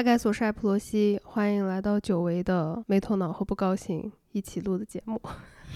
[0.00, 5.20] 哈盖索是艾普罗西，欢迎来到久违的没头脑和不高兴一起录的节目。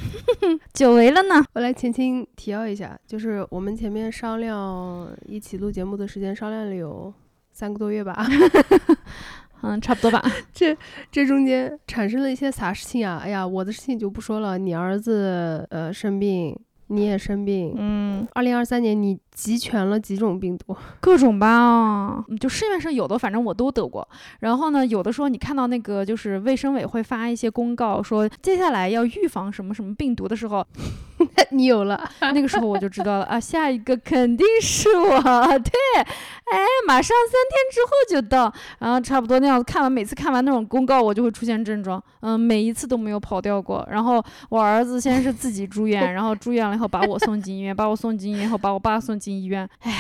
[0.73, 7.13] 久违了呢，我来前情提要一下，就是我们前面商量一起录节目的时间，商量了有
[7.53, 8.27] 三个多月吧。
[9.61, 10.25] 嗯，差不多吧。
[10.55, 10.75] 这
[11.13, 13.21] 这中间产生了一些啥事情啊？
[13.23, 14.57] 哎呀，我的事情就不说了。
[14.57, 17.75] 你儿子呃生病，你也生病。
[17.77, 20.75] 嗯，二零二三年你集全了几种病毒？
[21.01, 24.07] 各种吧，嗯就市面上有的，反正我都得过。
[24.41, 30.65] 然后呢，有的时候你看到那个就是卫生委会发一些公告，说接下来要预防什么什么病毒的时候，
[31.51, 32.09] 你有了？
[32.21, 35.21] 那个时候我就知道了 啊，下一个肯定是我。
[35.21, 37.91] 对，哎，马上三天之后
[38.21, 43.87] 就到，然后差不多那样子看完，每次看完那种公告，我就会出现症状，嗯，每一次都没有跑掉过。
[43.91, 49.99] 然后我儿子先是自己住院，然后住院了以后把我送进医院，把我送进医院以后把我爸送进医院，哎呀，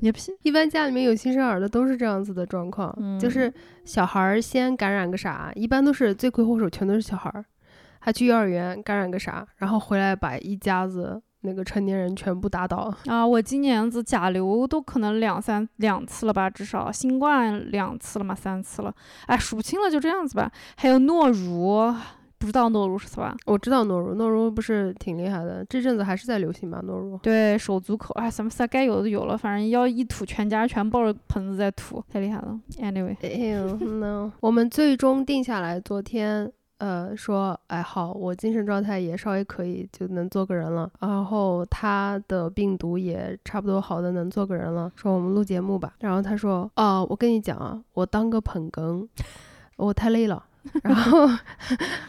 [0.00, 0.32] 也不行！
[0.42, 3.52] 一般家里面有新生儿的都是这样子的状况，嗯就是
[3.84, 7.44] 小孩儿先感染个啥，一般都是罪魁祸首全都是小孩儿，
[7.98, 12.94] 还去幼儿园感染个啥，然后回来把一家子那个成年人全部打倒。
[13.06, 18.94] 啊，我今年子甲流都可能两三两次了吧，至少新冠两次了嘛，三次了，
[19.26, 20.50] 哎，数不清了，就这样子吧。
[20.76, 21.92] 还有诺如，
[22.38, 23.36] 不知道诺如是吧？
[23.46, 26.80] 我知道诺如，诺如不是挺厉害的，这阵子还是在流行吧？
[26.84, 27.18] 诺如。
[27.18, 32.58] 对手足口啊，什么啥该有的有了，反正要一吐，全家全抱着盆子在吐，太厉害了。
[32.78, 34.30] Anyway，哎呦 no！
[34.40, 40.88] 我们最终定下来，昨天呃说，哎好，我精神状态也稍微可以，就能做个人了。
[41.00, 45.94] 然后他的病毒也差不多好的能做个人了，说我们录节目吧。
[45.98, 49.08] 然后他说，哦，我跟你讲啊，我当个捧哏，
[49.76, 50.44] 我太累了。
[50.82, 51.28] 然后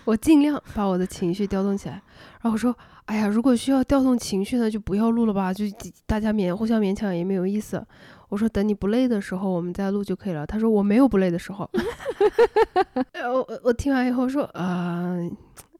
[0.05, 2.01] 我尽量把我的情绪调动起来。
[2.41, 2.75] 然后我说，
[3.05, 5.65] 哎呀，如果需要调动情绪呢，就不要录了吧，就
[6.05, 7.85] 大家勉互相勉强也没有意思。
[8.29, 10.45] 我说等你不累的时候，我们再录就可以了。
[10.45, 11.69] 他说我没有不累的时候。
[13.33, 15.15] 我我听完以后说啊、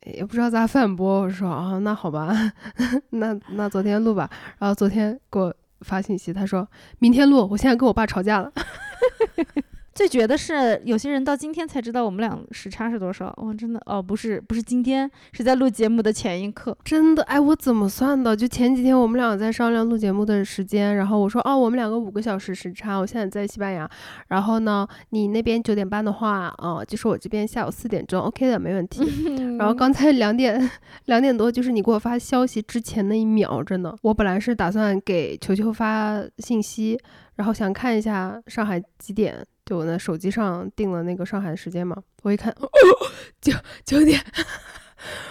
[0.06, 1.22] 也不知道咋反驳。
[1.22, 2.34] 我说啊，那好吧，
[3.12, 4.30] 那那昨天录吧。
[4.58, 6.68] 然后昨天给我发信息，他说
[6.98, 7.48] 明天录。
[7.52, 8.52] 我现在跟我爸吵架了。
[9.94, 13.28] 最绝的是，有些人到今天才知道我们俩时差是多少。
[13.38, 16.78] 哦，真的哦，不是不是今天，是在录节目的前一刻。
[16.86, 18.36] 真的，哎，我怎么算的？
[18.36, 23.90] 就前几天我们俩在商量录节目的时间，然后我说，哦，我们两个五个小时时差，我现在在西班牙，
[24.30, 29.04] 然后呢，你那边九点半的话，哦，就是我这边下午四点钟，OK 的，没问题。
[29.60, 30.70] 然后刚才两点
[31.06, 36.98] 两点多，就是你给我发消息之前那一秒，真的，我本来是打算给球球发信息，
[37.36, 42.68] 然后想看一下上海几点，就我那手机上定了那个上海的时间嘛，我一看，哦，
[43.40, 43.54] 九
[43.86, 44.20] 九点。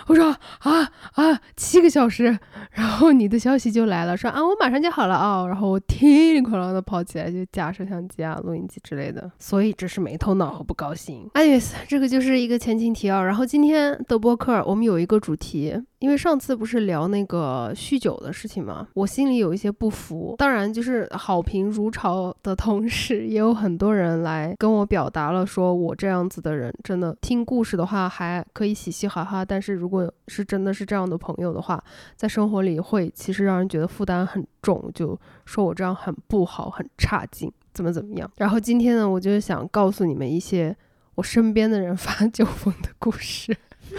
[0.06, 2.39] 我说啊啊，七个小时，
[2.73, 11.29] 然后你的消息就来了，说啊我马上就好了啊、然后我叮铃哐啷的跑起来就架摄像机啊、录音机之类的，所以只是没头脑和不高兴。
[11.34, 13.23] 哎呀这个就是一个前情提要。
[13.23, 20.35] 然后今天的播客我们有一个主题，因为上次不是聊那个酗酒的事情嘛，我心里有一些不服。
[20.39, 31.83] 当然，就是好评如潮的同时，也有很多人来跟我表达了，说我这样子的人真的听故事的话还可以嘻嘻哈哈，但是如果是真的是这样的朋友的话，
[32.17, 38.31] 在生活里会其实让人觉得负担很重，就说我这样很不好，很差劲，怎么怎么样。
[38.37, 40.77] 然后今天呢，我就是想告诉你们一些
[41.15, 43.57] 我身边的人 发酒疯的故事。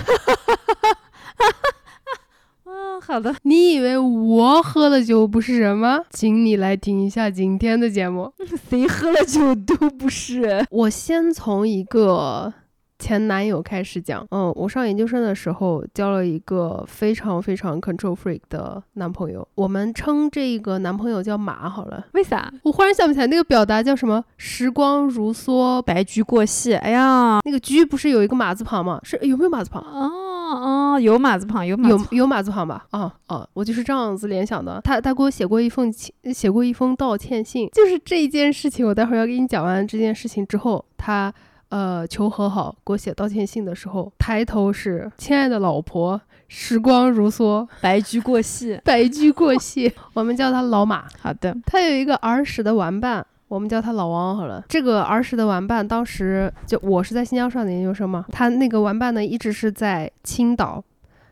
[2.65, 3.35] 嗯，好的。
[3.41, 6.01] 你以为我喝了酒不是人吗？
[6.11, 8.31] 请你来听一下今天的节目。
[8.69, 10.63] 谁喝了酒都不是。
[10.69, 12.53] 我先从一个
[12.99, 14.25] 前男友开始讲。
[14.29, 22.05] 嗯，我上研究生的时候交了一个非常非常 control freak 的男朋友，我们称这个男朋友叫马好了。
[22.13, 22.53] 为啥？
[22.63, 25.81] 我忽然想不起来那个表达叫什么，时光如梭。
[25.81, 26.73] 白驹过隙。
[26.75, 28.99] 哎呀，那个驹不是有一个马字旁吗？
[29.03, 29.81] 是有没有马字旁？
[29.81, 30.11] 哦
[30.51, 31.99] 哦，有马字旁，有马有。
[32.11, 32.85] 有马字旁吧？
[32.91, 34.81] 哦哦，我就是这样子联想的。
[34.83, 38.85] 他他给我写过一封信写过一封道歉信，就是这一件事情。
[38.85, 41.33] 我待会儿要给你讲完这件事情之后，他
[41.69, 48.79] 呃求和好，给我写道歉信的时候，抬头是亲爱的老婆，时光如梭，白驹过隙。
[48.83, 49.91] 白驹过隙。
[50.13, 51.05] 我们叫他老马。
[51.19, 51.55] 好的。
[51.65, 54.63] 他有一个儿时的玩伴，我们叫他老王好了。
[54.67, 60.83] 这个儿时的玩伴，当时就我是在新疆上的研究生嘛，他那个玩伴呢，一直是在青岛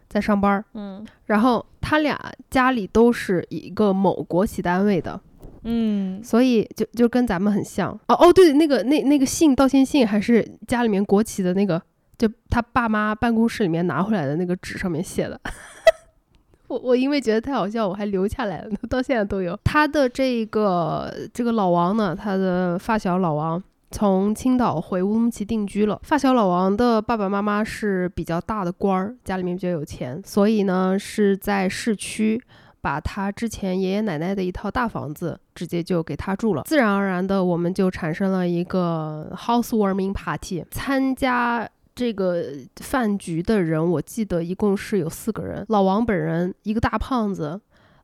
[0.08, 2.18] 在上班儿，嗯然后他俩
[2.50, 5.20] 家里都是一个某国企单位的，
[5.64, 7.92] 嗯，所以就就跟咱们很像。
[8.08, 11.82] 哦哦，对，那个那那个信道歉信还是家里面国企的那个，
[12.18, 15.40] 就他爸妈办公室里面拿回来的那个纸上面写的。
[16.68, 19.58] 我我因为觉得太好笑，我还留下来了， 到现在都有。
[19.64, 25.98] 他的这个这个老王呢，他的发小老王，从青岛回乌鲁木齐定居了。
[26.04, 32.42] 发小老王的爸爸妈妈是比较大的官儿，家里面比较有钱，所以呢是在市区
[32.82, 36.64] 把他之前爷爷奶奶的一套大房子直接就给他住了。
[36.66, 40.66] 自然而然的，我们就产生了一个 housewarming party。
[40.72, 42.44] 参加这个
[42.78, 47.60] 饭局的人，我记得一共是有四个人：老王本人，一个大胖子。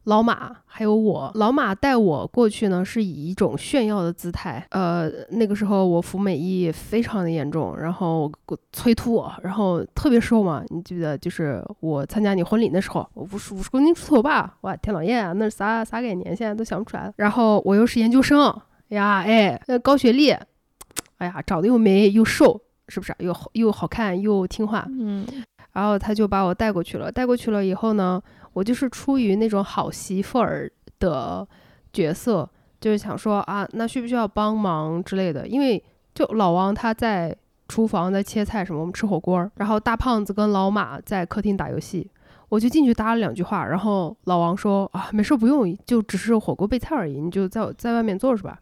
[0.06, 4.66] 老马还有我，老马带我过去呢，是以一种炫耀的姿态。
[4.72, 8.30] 呃，那个时候我服美役非常的严重，然后
[8.74, 10.62] 催吐，然后特别瘦嘛。
[10.68, 14.58] 你记得就是我参加你婚礼的时候，我五十五十公斤出头吧？
[14.62, 16.36] 哇，天老爷啊，那是啥啥概念？
[16.36, 17.14] 现在都想不出来了。
[17.16, 18.54] 然后我又是研究生
[18.90, 20.32] 呀，哎，高学历，
[21.20, 22.60] 哎呀，长得又美又瘦，
[22.90, 23.16] 是不是？
[23.20, 25.26] 又又好看又听话，嗯。
[25.72, 28.22] 然后他就把我带过去了，带过去了以后呢。
[28.54, 31.48] 我就是出于那种好媳妇儿的
[31.92, 35.48] 角色，就是想说啊，那需不需要帮忙之类的？
[35.48, 35.84] 因为
[36.14, 37.36] 就老王他在
[37.68, 42.10] 厨房在切菜什么，我们吃火锅，然后大胖子跟老马在客厅打游戏，
[42.50, 48.60] 我就进去搭了两句话，然后老王说啊，没事不用，就只是火锅备菜而已，你就在在外面坐是吧？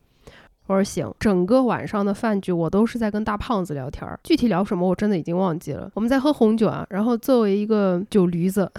[0.67, 1.13] 我说行。
[1.19, 5.91] 整个晚上的饭局我都是在跟大胖子聊天，具体聊什么我真的已经忘记了。
[5.95, 8.71] 我们在喝红酒啊，然后作为一个酒驴子。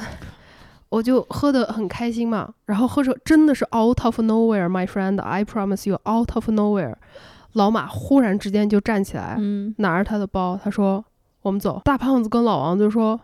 [0.93, 6.95] 我就喝得很开心嘛，然后喝着真的是 out of nowhere，my friend，I promise you，out of nowhere，
[7.55, 11.03] 老马忽然之间就站起来，嗯拿着他的包，他说
[11.41, 13.19] ：“我们走。”大胖子跟老王就说：“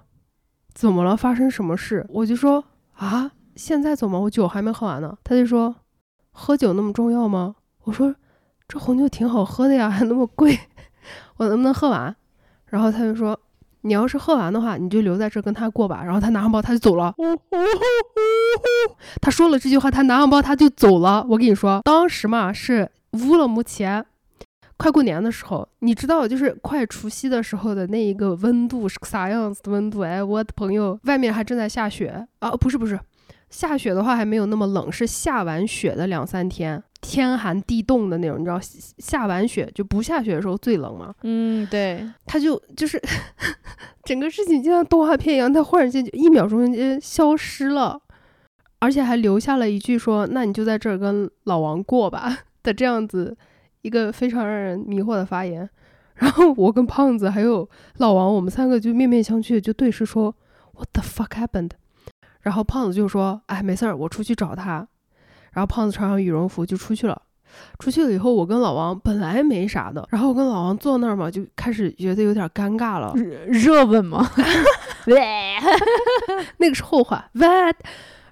[0.72, 1.14] 怎么了？
[1.14, 2.64] 发生什么事？”我就说
[2.96, 4.18] ：“啊，现在走吗？
[4.18, 5.76] 我酒还没喝完呢。”他就说
[6.32, 7.54] ：“喝酒那么重要吗？”
[7.84, 8.14] 我说
[8.66, 10.58] ：“这红酒挺好喝的呀，还那么贵，
[11.36, 12.16] 我能不能喝完？”
[12.64, 13.38] 然后他就说。
[13.82, 16.02] 你要是喝完的话，你就留在这跟他过吧。
[16.04, 17.14] 然后他拿上包他就走了。
[19.20, 21.24] 他说了这句话，他拿上包他就走了。
[21.28, 23.84] 我跟你说，当时嘛是乌了木齐，
[24.76, 30.00] 快过年的时候，你知道就是快除夕的时候的那一个温度是个啥样子的温度？
[30.00, 32.50] 哎，我的朋友，外面还正在下雪啊！
[32.52, 32.98] 不是不是，
[33.50, 36.82] 下雪的话还没有那么冷，是下完雪的两三天。
[37.00, 38.58] 天寒地冻的那种，你知道
[38.98, 41.14] 下完雪就不下雪的时候最冷吗？
[41.22, 43.00] 嗯，对，他就就是
[44.04, 48.00] 整个事情就像动画片一样，他忽然间就一秒钟间消失了，
[48.80, 53.36] 而且还留下了一句说：“那你就在这儿跟老王过吧”的这样子
[53.82, 55.68] 一个非常让人迷惑的发言。
[56.14, 57.68] 然后我跟胖子还有
[57.98, 60.34] 老王，我们三个就面面相觑，就对视说
[60.74, 61.70] ：“What the fuck happened？”
[62.40, 64.88] 然后胖子就说：“哎，没事儿，我出去找他。”
[65.52, 67.20] 然后胖子穿上羽绒服就出去了，
[67.78, 73.12] 出去了以后，我跟老王本来没啥的，然后我跟老王坐那儿嘛，就开始觉得有点尴尬了，
[73.48, 74.28] 热吻吗？
[76.58, 77.30] 那个是后话。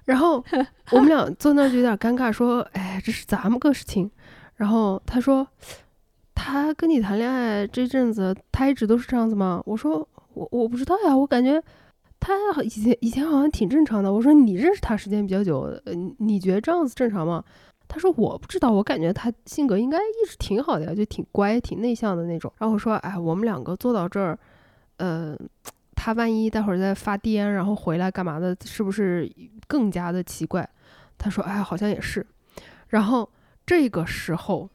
[0.05, 0.43] 然后
[0.91, 4.09] 我们俩坐那儿就有点尴尬，说：“哎，这是咱们个事情。”
[4.55, 5.45] 然后他说
[6.33, 11.61] ：“他跟你谈恋爱这阵子，他一直都是这样子吗？”我说：“我我不知道呀，我感觉。”
[12.19, 12.33] 他
[12.63, 14.11] 以前以前好像挺正常的。
[14.11, 17.43] 我说你认识他时间比较久，呃，你觉得这样子正常吗？
[17.87, 22.51] 他说我不知道，我感觉他性格应该一直挺好的呀，就挺乖、挺内向的那种。
[22.57, 24.37] 然后我说，哎，我们两个坐到这儿，
[24.97, 25.37] 呃，
[25.95, 29.31] 他万一待会儿再发癫，然后回来干嘛的，是不是
[29.67, 30.67] 更加的奇怪？
[31.17, 32.27] 他说，哎，好像也是。
[32.89, 33.29] 然后
[33.65, 34.69] 这个时候，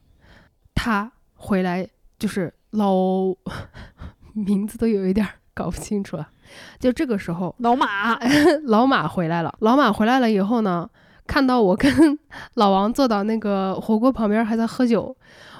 [0.74, 1.86] 他回来
[2.18, 3.34] 就是老
[4.32, 6.30] 名字都有一点搞不清楚了。
[6.78, 8.18] 就这个时候，老马，
[8.66, 9.54] 老马回来了。
[9.60, 10.88] 老马回来了以后呢，
[11.26, 12.18] 看到我跟
[12.54, 15.16] 老王坐到那个火锅旁边还在喝酒。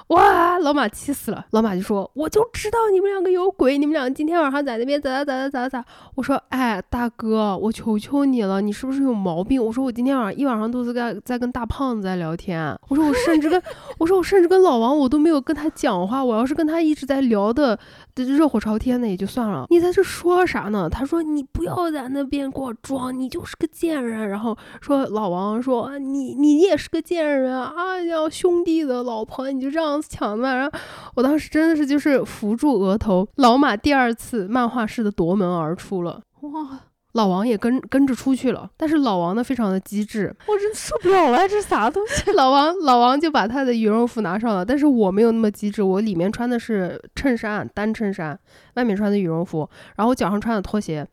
[0.07, 1.45] 哇，老马气死了！
[1.51, 13.61] 老马就说：“我就知道你们两个有鬼，你们两个今天晚上在那边咋咋咋咋咋咋。”我说：“哎，大哥，我求求你了，你是不是有毛病？”我说：“我今天晚上一晚上都是在在跟大胖子在聊天。”我说：“我甚至跟
[13.97, 16.23] 我说我甚至跟老王我都没有跟他讲话。
[16.23, 17.79] 我要是跟他一直在聊的
[18.15, 27.99] 热火朝天的也就算了，你在这说啥呢？”他说：“你不要在那边给我装，你就是个贱人。”然后说老王说：“你你也是个贱人啊！
[28.01, 29.69] 呀，兄弟的老婆你就
[30.01, 30.79] 这样。”抢嘛，然后
[31.15, 36.79] 我当时真的是就是扶住额头，老马第二次漫画式的夺门而出了，哇！
[37.13, 42.31] 老王也跟跟着出去了，但是老王呢非常的机智，我真受不了了，这是啥东西？
[42.31, 48.37] 老王老王就把他的羽绒服拿上了，但是我没有那么机智，我里面穿的是衬衫单衬衫，
[48.75, 51.07] 外面穿的羽绒服，然后我脚上穿的拖鞋，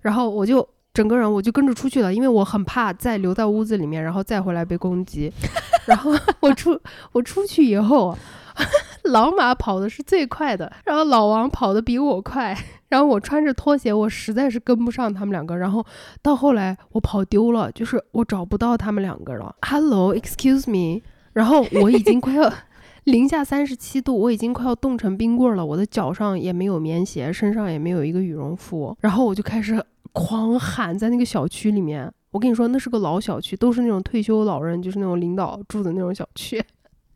[0.00, 5.32] 然后我就整个人我就跟着出去了，因为我很怕再留在屋子里面，然后再回来被攻击。
[5.86, 6.78] 然后我出
[7.12, 8.16] 我出去以后，
[9.04, 12.56] 老马跑的是最快的，然后老王跑的比我快，
[12.88, 15.84] 然后我穿着拖鞋，我实在是跟不上他们两个，然后
[16.20, 19.54] 到后来我跑丢了，就是我找不到他们两个了。
[19.62, 21.00] Hello，excuse me，
[21.32, 22.52] 然后我已经快要
[23.04, 25.64] 零下三十七度，我已经快要冻成冰棍了。
[25.64, 28.94] 我的脚上也没有棉鞋，身上也没有一个羽绒服。
[29.00, 29.82] 然后我就开始
[30.12, 32.12] 狂喊，在那个小区里面。
[32.30, 36.64] 我跟你说，那是个老小区，都是那种退休老人，就是那种领导住的那种小区。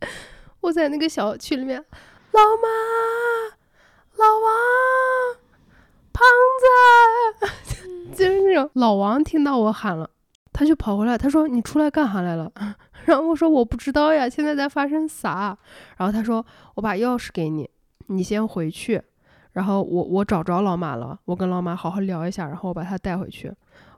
[0.61, 1.83] 我在那个小区里面，
[2.33, 2.69] 老妈，
[4.17, 4.53] 老王，
[6.12, 6.23] 胖
[7.41, 10.11] 子， 就是那种老王听到我喊了，
[10.53, 12.53] 他就跑回来，他说：“你出来干啥来了？”
[13.07, 15.57] 然后我说：“我不知道呀，现在在发生啥？”
[15.97, 16.45] 然后他说
[16.76, 17.71] ：“我把钥匙给你，
[18.09, 19.03] 你先回去。
[19.56, 23.50] 然后我我找着老马了，我跟老马好好聊一下，然后我把他带回去。”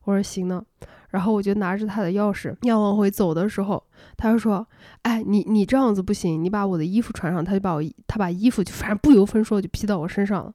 [0.07, 0.63] 我说：“行呢。”
[1.11, 3.83] 然后我就拿着他的钥匙要往回走的时候，
[4.17, 4.65] 他就说
[5.03, 10.53] ：“哎，你你这样子不行，你把我的衣服穿上。”他就把我他把衣服就反正不由分说就披到我身上了。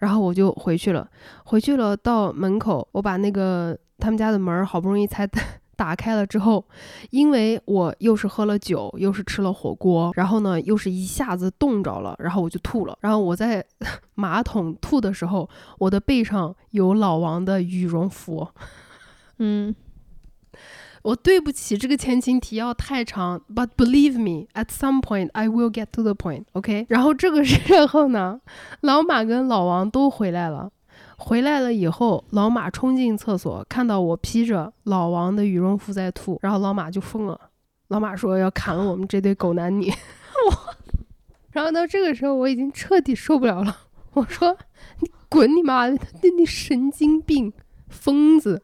[0.00, 1.08] 然后我就回去了，
[1.44, 5.28] 回去了到门口，我把那个他们家的门好不容易才
[5.80, 6.62] 打开了之后，
[7.08, 12.98] 因为我又是喝了酒，又是吃了火锅，然后呢又是一下子冻着了，然后我就吐了。
[13.00, 13.64] 然后我在
[14.14, 18.46] 马桶吐的时候，我的背上有老王的羽绒服，
[19.38, 19.74] 嗯。
[21.02, 26.44] 我对不起，这个前情提要太长，But believe me, at some point I will get to the point.
[26.52, 26.84] OK。
[26.90, 28.38] 然后这个时候呢，
[28.82, 30.70] 老马跟老王都回来了。
[31.22, 37.38] 回来了以后，老马冲进厕所，看到我披着老王的羽绒服在吐，然后老马就疯了。
[37.88, 39.90] 老马说要砍了我们这对狗男女。
[40.48, 40.74] 我，
[41.50, 43.76] 然后到这个时候我已经彻底受不了了。
[44.14, 44.56] 我说
[45.00, 47.52] 你滚你妈的，你你神经病，
[47.88, 48.62] 疯子。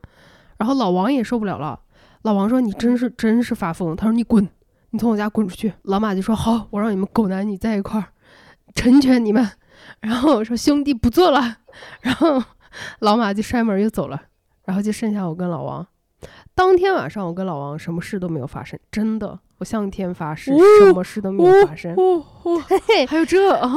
[0.57, 1.79] 然后老王也受不了了。
[2.23, 4.49] 老王说：“你真是真是发疯。”他说：“你滚，
[4.91, 8.09] 你从我家滚出去。”老马就说：“好，我让你们狗男女在一块儿，
[8.75, 9.47] 成全你们。”
[10.01, 11.59] 然后我说：“兄弟不做了。”
[12.01, 12.43] 然后
[13.01, 14.23] 老马就摔门又走了。
[14.65, 15.87] 然后就剩下我跟老王。
[16.55, 21.95] 当天晚上我跟老王什么事都没有发生，真的，我向天发誓，什么事都没有发生。
[22.67, 23.69] 嘿嘿，还有这 啊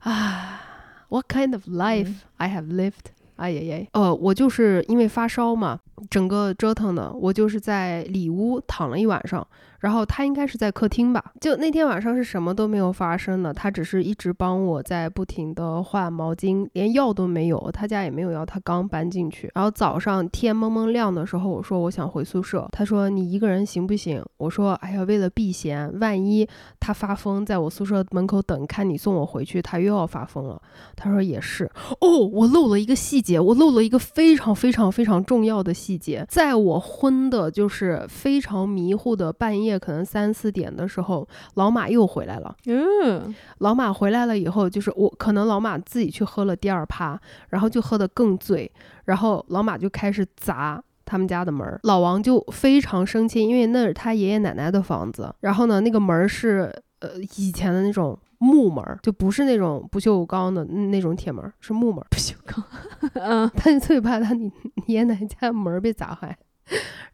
[0.00, 0.60] 啊
[1.08, 3.14] ！What kind of life I have lived？
[3.36, 5.78] 哎呀呀，呃，我就是因为发烧嘛，
[6.10, 9.46] 整个折腾的，我就是在里屋躺了一晚上。
[9.86, 11.24] 然后他应该是在客厅吧？
[11.40, 19.48] 就那天晚上是什么都没有发生的，他只是一直帮我在不停的换毛巾，连药都没有，他家也没有药，他刚搬进去。
[19.54, 24.20] 然后早上天蒙蒙亮的时候，我说我想回宿舍，他说你一个人行不行？
[24.38, 26.44] 我说哎呀，为了避嫌，万一
[26.80, 30.60] 他发疯，在我宿舍门口等，看你送我回去，他又要发疯了。
[30.96, 31.70] 他说也是。
[32.00, 39.75] 哦，我漏了一个细节，我漏了一个非常非常非常重要的细节，在我昏的就是非常迷糊的半夜。
[39.76, 42.56] 夜可能三四点的时候，老马又回来了。
[42.66, 48.70] 嗯，老马回来了以后，就是我可能老马自己去喝了第二趴，然后就喝得更醉，
[49.04, 51.78] 然后老马就开始砸他们家的门。
[51.82, 55.32] 老王就非常生气，因为那是他爷爷奶奶的房子。
[55.40, 62.04] 然后呢，那个门是呃以前的那种木门，就不是那种不锈钢的那种铁门，是木门。
[62.10, 62.64] 不锈钢。
[63.14, 64.50] 嗯，他就最怕他你
[64.86, 66.36] 爷爷奶奶家门被砸坏，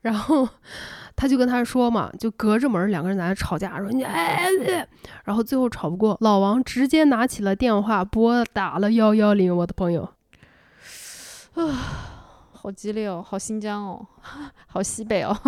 [0.00, 0.48] 然后。
[1.14, 4.48] 他就跟他说嘛，就隔着门两个人在那吵架，说你哎，
[5.24, 10.08] 然后最后吵不过，老王直接拿起了电话拨打了幺幺零，我的朋友，
[11.54, 11.62] 啊，
[12.50, 14.06] 好激烈哦，好新疆哦，
[14.66, 15.38] 好西北哦，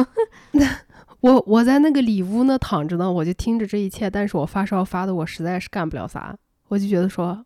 [1.21, 6.37] 我我在那个里屋呢躺着呢，我就听着这一切，但是我发烧发的我实在是干不了啥，
[6.69, 7.45] 我就觉得说，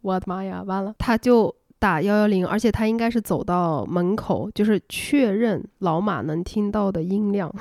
[0.00, 1.54] 我的妈呀，完了，他就。
[1.82, 7.52] 打幺幺零，而且他应该是走到门口，就是确认老马能听到的音量。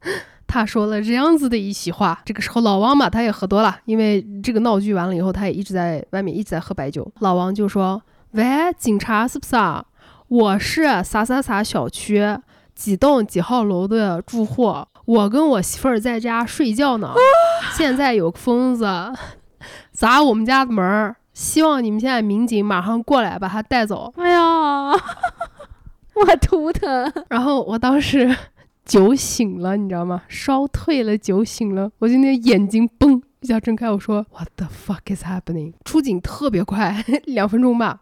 [0.46, 2.20] 他说了这样子的一席话。
[2.26, 7.10] 这个时候，老王嘛，他也喝多了，因为这个闹剧完了以后，他也一直在外面一直在喝白酒。
[7.20, 8.44] 老王就说：“喂，
[8.76, 9.82] 警察是不是啊？
[10.28, 12.36] 我是啥啥啥小区
[12.74, 17.14] 几栋几号楼的住户，我跟我媳妇儿在家睡觉呢，
[17.72, 18.86] 现在有疯子
[19.90, 24.12] 砸我们家的门儿。”希望你们现在民警马上过来把他带走。
[24.18, 24.90] 哎呀，
[26.12, 27.10] 我头疼。
[27.30, 28.36] 然后我当时
[28.84, 30.20] 酒醒了，你知道吗？
[30.28, 35.72] 烧退了，酒醒了，我今天眼睛嘣一下睁开，我说 What the fuck is happening？
[35.82, 38.00] 出警特别快， 两分钟吧，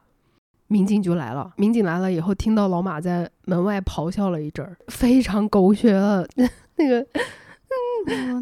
[0.66, 1.52] 民警就来了。
[1.54, 6.26] 民警来了以后，听到老马在门外咆哮了一阵儿，非常狗血了。
[6.74, 7.06] 那个。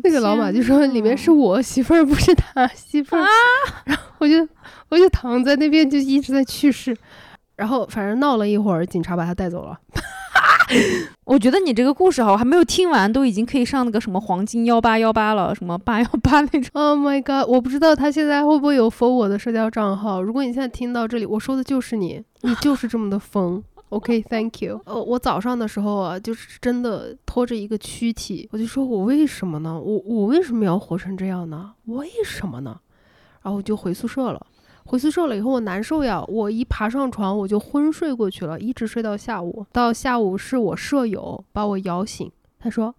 [0.05, 3.25] 那个老马就说：“里面是我媳妇儿，不是他媳妇儿。”
[3.85, 4.47] 然后我就
[4.88, 6.97] 我就躺在那边，就一直在去世。
[7.57, 9.78] 然后反正闹了一会儿，警察把他带走了。
[11.25, 16.69] 我觉得你这个故事哈，我还没有听完，都已经可以上那个什么黄金幺八幺八了，什么八幺八那种。
[16.73, 17.49] Oh my god！
[17.49, 20.21] 我不知道他现在会不会有封我的社交账号。
[20.21, 23.62] 如果你现在听到这里，我说的就是你，你就是这么的疯。
[23.90, 24.81] OK，Thank you。
[24.85, 29.81] 呃，我早上的时候啊，就是真的拖着一个躯体，我就说我为什么呢？
[29.81, 31.73] 我我为什么要活成这样呢？
[31.85, 32.81] 为什么呢？
[33.43, 34.45] 然后我就回宿舍了。
[34.87, 39.66] 回宿舍了以后，我难受呀，我一爬上床我就昏睡过去了，一直睡到下午。
[39.73, 42.95] 到下午是我舍友把我摇醒，他说：“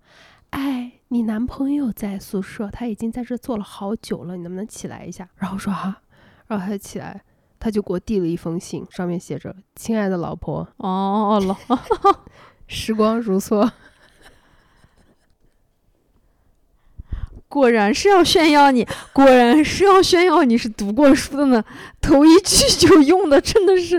[0.51, 6.01] 哎，你男朋友在宿舍，他已经在这坐了好久了，你能不能起来一下？”然后说：“啊。”
[6.47, 7.23] 然后他起来，
[7.59, 11.77] 他就给我递了一封信，上面写着：“亲爱的老婆，哦，老
[12.67, 13.69] 时光如梭。”
[17.47, 21.63] 果然是要炫耀你，果然是要炫耀你是读过书的呢。
[22.01, 23.97] 头一句就用的真的是，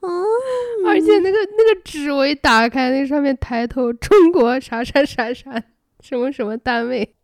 [0.00, 0.24] 嗯，
[0.86, 5.62] 而且那个那个纸我一打开，那上面抬头中国啥啥啥啥
[6.00, 7.14] 什么什么单位。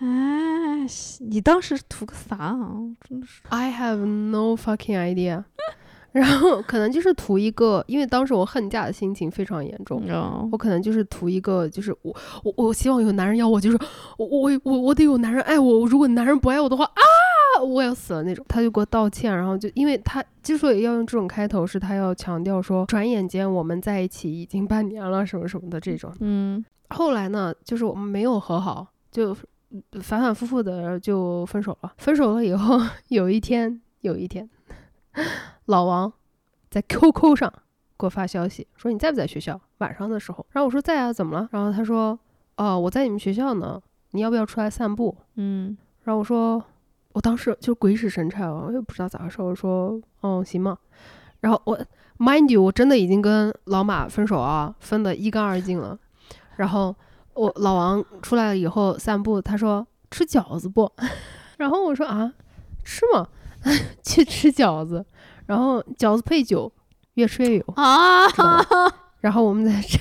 [0.00, 0.06] 哎，
[1.20, 2.70] 你当时图个啥啊？
[3.08, 5.44] 真的是，I have no fucking idea。
[6.12, 10.02] 然后可能就是图一个，因为当时我恨嫁的心情非常严重，
[10.50, 13.78] 我可能就是图一个，就是我我我希望有男人要我，就是
[14.16, 18.44] 我我我我得有男人爱我，如果男人不爱我的话啊，我要死了那种。
[18.48, 26.12] 他就给我道歉，然后就因为他之所以要用这种开头，是他要强调说，转眼间我们在一起已经半年了，什么什么的这种。
[26.20, 29.32] 嗯，后来呢，就是我们没有和好，就
[30.02, 31.92] 反反复复的就分手了。
[31.98, 34.48] 分手了以后， 有一天，有一天。
[35.70, 36.12] 老王
[36.68, 37.52] 在 QQ 上
[37.98, 39.58] 给我发消息说：“你在不在学校？
[39.78, 42.18] 晚上的时候。”然后我说：“在啊，怎么了？”然后他说
[42.56, 46.62] ：“哦，我在你们学校呢，你要不要出来散步？”嗯，然后我说
[47.12, 50.76] ：“我当时就鬼使神差，我也不知道咋回事。”我说：“哦，行嘛。”
[51.40, 51.78] 然后我
[52.18, 55.98] mind you，我真的已经跟老马分手啊，分得一干二净了。
[56.56, 56.94] 然后
[57.34, 60.90] 我老王出来了以后散步，他说：“吃饺子不？”
[61.58, 62.32] 然后我说：“啊，
[62.82, 63.28] 吃嘛。
[64.02, 65.04] ”去吃饺子，
[65.50, 66.72] 然后饺子配酒，
[67.14, 68.24] 越吃越有啊！
[69.18, 69.98] 然后我们在吃，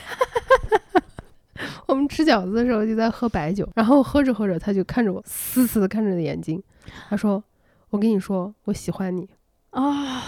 [1.88, 6.62] 我们吃饺子的时候就在喝白酒，然后喝着喝着，他就看着我，死死的看着我的眼睛，
[7.10, 7.44] 他说
[7.90, 9.28] ：“我跟你说，我喜欢你
[9.72, 10.22] 啊。”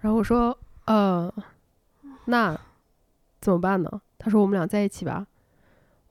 [0.00, 0.56] 然后我说
[0.86, 1.28] ：“呃，
[2.26, 2.56] 那
[3.40, 5.26] 怎么办呢？”他说：“我们俩在一起吧。”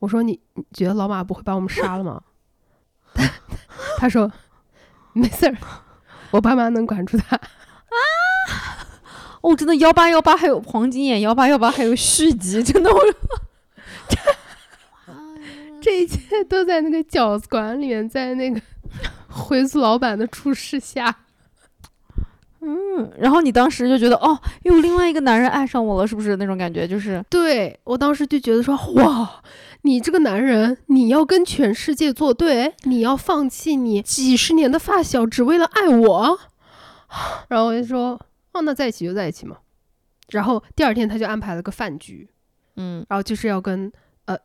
[0.00, 2.22] 我说：“你你觉得老马不会把我们杀了吗？”
[3.96, 4.30] 他说
[5.14, 5.56] ：“没事儿。”
[6.32, 7.48] 我爸妈能管住他啊！
[9.40, 12.98] 哦，真的幺八幺八还有黄金眼幺八幺八还有续集， 真的我，
[15.80, 18.60] 这一切都在那个饺子馆里面，在那个
[19.28, 21.14] 回族老板的注视下，
[22.60, 26.86] 嗯，然后你当时就觉得哦，有另外一个男人爱上我了，是不是那种感觉？
[26.86, 29.42] 就是对我当时就觉得说哇。
[29.82, 36.38] 你这个男人，你要跟全世界作对，你要放弃你几十年的发小，只为了爱我。
[37.48, 38.20] 然后我就说，
[38.52, 39.58] 哦，那在一起就在一起嘛。
[40.30, 42.28] 然后第二天他就安排了个饭局，
[42.76, 43.90] 嗯，然后就是要跟
[44.26, 44.36] 呃，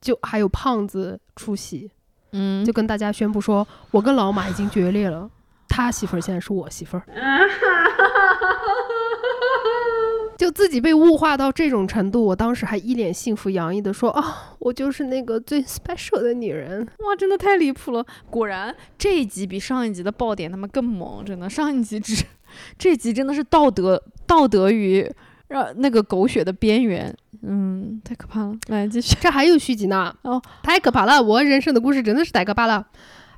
[0.00, 1.90] 就还有胖子出席，
[2.32, 5.30] 嗯，就跟大家宣布说，我跟老马已经决裂了，
[5.68, 7.04] 他媳妇儿现在是我媳妇儿。
[10.36, 18.06] 就自己被物化到这种程度，我当时还一脸幸福洋溢的说：“啊，我就是那个最 special 的女人。”哇，真的太离谱了！
[18.30, 21.50] 果然这一集比上一集的爆点他们更猛，真的。
[21.50, 22.24] 上一集只，
[22.78, 25.10] 这集真的是道德道德与
[25.48, 28.54] 让那个狗血的边缘，嗯，太可怕了。
[28.68, 30.14] 来继续，这还有续集呢。
[30.22, 31.22] 哦， 太可怕了！
[31.22, 32.86] 我人生的故事真的是太可怕了。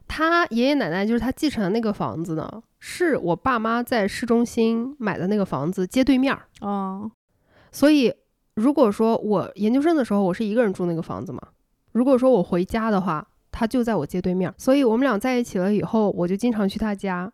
[0.08, 2.62] 他爷爷奶奶就是他继承的那个房子呢。
[2.80, 7.10] 是我爸妈在市中心买的那个房子，街对面儿哦。
[7.70, 8.12] 所以
[8.54, 11.40] 如果说我研究生的时候我是一个人住那个房子嘛，
[11.92, 14.52] 如果说我回家的话，他就在我街对面。
[14.56, 17.30] 所以我们俩在一起了以后，我就经常去他家，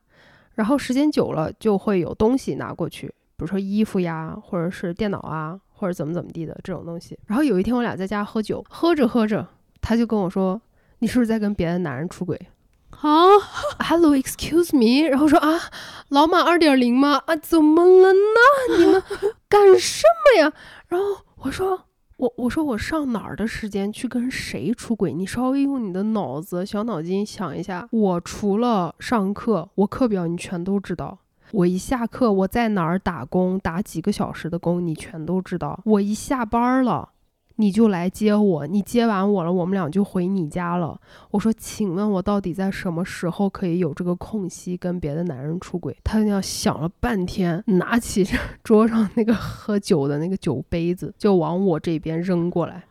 [0.57, 3.14] 然后时间久了就会有东西拿过去，比
[3.45, 7.16] 如说衣服呀，或者是电脑啊，或者怎么怎么地的这种东西。
[7.27, 9.47] 然后有一天我俩在家喝酒，喝着喝着，
[9.81, 10.61] 他就跟我说
[10.99, 12.40] ：“你是不是在跟别的男人出轨？”
[12.90, 13.29] 啊
[13.79, 15.61] ，Hello，Excuse me，然后说啊，
[16.09, 17.23] 老马二点零吗？
[17.27, 18.79] 啊，怎么了呢？
[18.79, 19.03] 你们
[19.49, 20.53] 干什么呀？
[20.88, 21.85] 然后我说，
[22.17, 25.13] 我我说我上哪儿的时间去跟谁出轨？
[25.13, 27.87] 你稍微用你的脑子、小脑筋想一下。
[27.91, 31.19] 我除了上课，我课表你全都知道。
[31.53, 35.79] 我一下课，我在哪儿打工，打几个小时的工，你全都知道。
[35.85, 37.11] 我一下班了。
[37.57, 40.99] 你就来接我，你接完我了，我们俩就回你家了。
[41.31, 45.97] 我说，请问我到底在什么时候可以有这个空隙跟别的男人出轨？
[46.05, 48.27] 他那样想了半天，拿起
[48.62, 52.83] 桌上那个喝酒的那个酒杯子，就往我这边扔过来。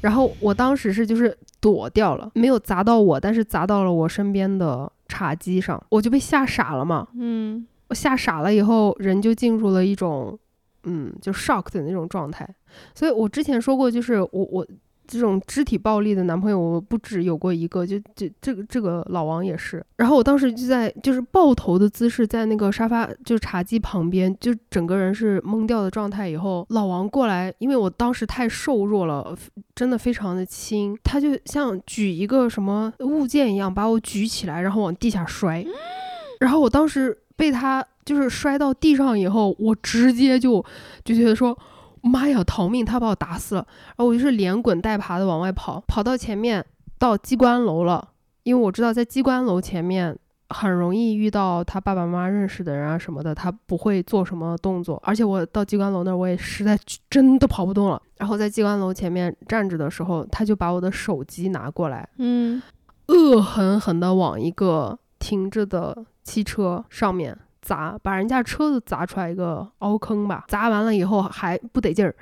[0.00, 7.08] 然后我当时是就是躲掉了，没有砸到我，但是砸到了我身边的茶几上，我就被吓傻了嘛。
[7.14, 10.38] 嗯，我吓傻了以后，人就进入了一种。
[10.84, 12.48] 嗯，就 shock 的那种状态。
[12.94, 14.66] 所以我之前说过，就是我我。
[15.12, 19.84] 这种肢体暴力的男朋友，我不止有过一个，就这这个这个老王也是。
[19.96, 26.28] 然后我当时就在就是抱头的姿势，在那个沙发就茶几旁边，就整个人是懵掉的状态。
[26.28, 29.36] 以后老王过来，因为我当时太瘦弱了，
[29.74, 35.66] 真的非常的轻，他就像举一个什么物件一样把我举起来，然后往地下摔。
[36.38, 40.64] 然后我当时被他就是摔到地上以后，我直接就
[41.04, 41.58] 就觉得说。
[42.02, 42.84] 妈呀，逃命！
[42.84, 46.64] 他把我打死了，然后我就是连滚带爬的往外跑，跑到前面
[46.98, 48.08] 到机关楼了，
[48.42, 50.16] 因为我知道在机关楼前面
[50.48, 58.00] 很容易遇到他爸爸妈妈认识的人啊什么的，他不会做什么动作，而且我到机关楼那儿我也实在真的跑不动了。
[58.16, 62.62] 然后在机关楼前面站着的时候，他就把我的手机拿过来，嗯，
[63.06, 67.36] 恶狠狠地往一个停着的汽车上面。
[67.62, 70.44] 砸，把人家车子砸出来一个凹坑吧。
[70.48, 72.14] 砸完了以后还不得劲儿，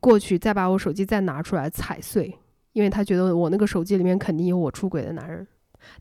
[0.00, 2.36] 过去再把我手机再拿出来踩碎，
[2.72, 5.46] 因为他觉得我那个手机里面肯定有我出轨的男人。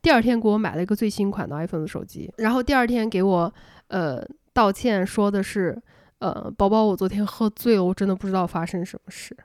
[0.01, 3.53] 第二天给我买了一个最新款的 iPhone 的手机，然后第二天给我
[3.87, 5.79] 呃道歉，说的是
[6.19, 9.35] 呃宝宝，我昨天喝醉了，我真的不知道发生什么事。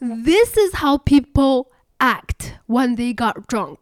[0.00, 1.66] This is how people
[1.98, 3.78] act when they got drunk。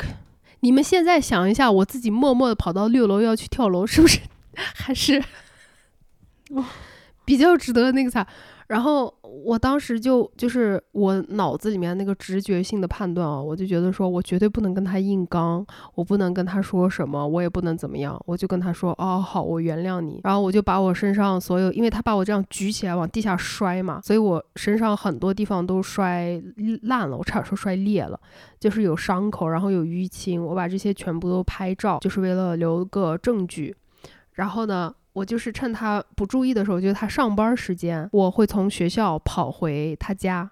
[0.60, 4.20] 你们现在想一下，我自己默默的跑到六楼要去跳楼，是不是？
[4.56, 5.22] 还是，
[7.24, 8.26] 比较值得那个啥。
[8.68, 15.64] 然后我当时就就是我脑子里面那个直觉性的判断啊，我就觉得说我绝对不能跟他硬刚，
[15.94, 20.20] 我不能跟他说什么，我也不能怎么样，我就跟他说哦好，我原谅你。
[20.24, 26.42] 然后我就把我身上所有，因为他把我这样举起来往地下摔嘛，所以我身上很多地方都摔
[26.82, 28.18] 烂了，我差点说摔裂了，
[28.58, 33.76] 就是有伤口，然后有淤青，我把这些全部都拍照，就是为了留个证据。
[34.36, 40.50] 然后呢，我就是趁他不注意的时候，就是他上班时间，我会从学校跑回他家，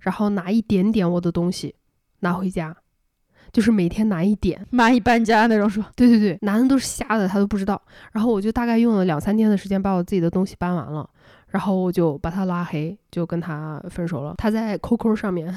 [0.00, 1.74] 然后拿一点点我的东西
[2.20, 2.76] 拿回家，
[3.52, 5.90] 就是每天拿一点，蚂蚁搬家那种是吧？
[5.94, 7.80] 对对对，男的都是瞎的，他都不知道。
[8.12, 11.08] 然后我就大概用了两三天的时间把我自己的东西搬完了，
[11.50, 14.34] 然后我就把他拉黑，就跟他分手了。
[14.38, 15.54] 他在 QQ 上面，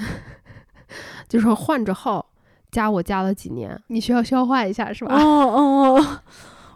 [1.29, 2.29] 就是换着号
[2.71, 5.15] 加我加了几年，你需要消化一下是吧？
[5.15, 6.19] 哦 哦哦。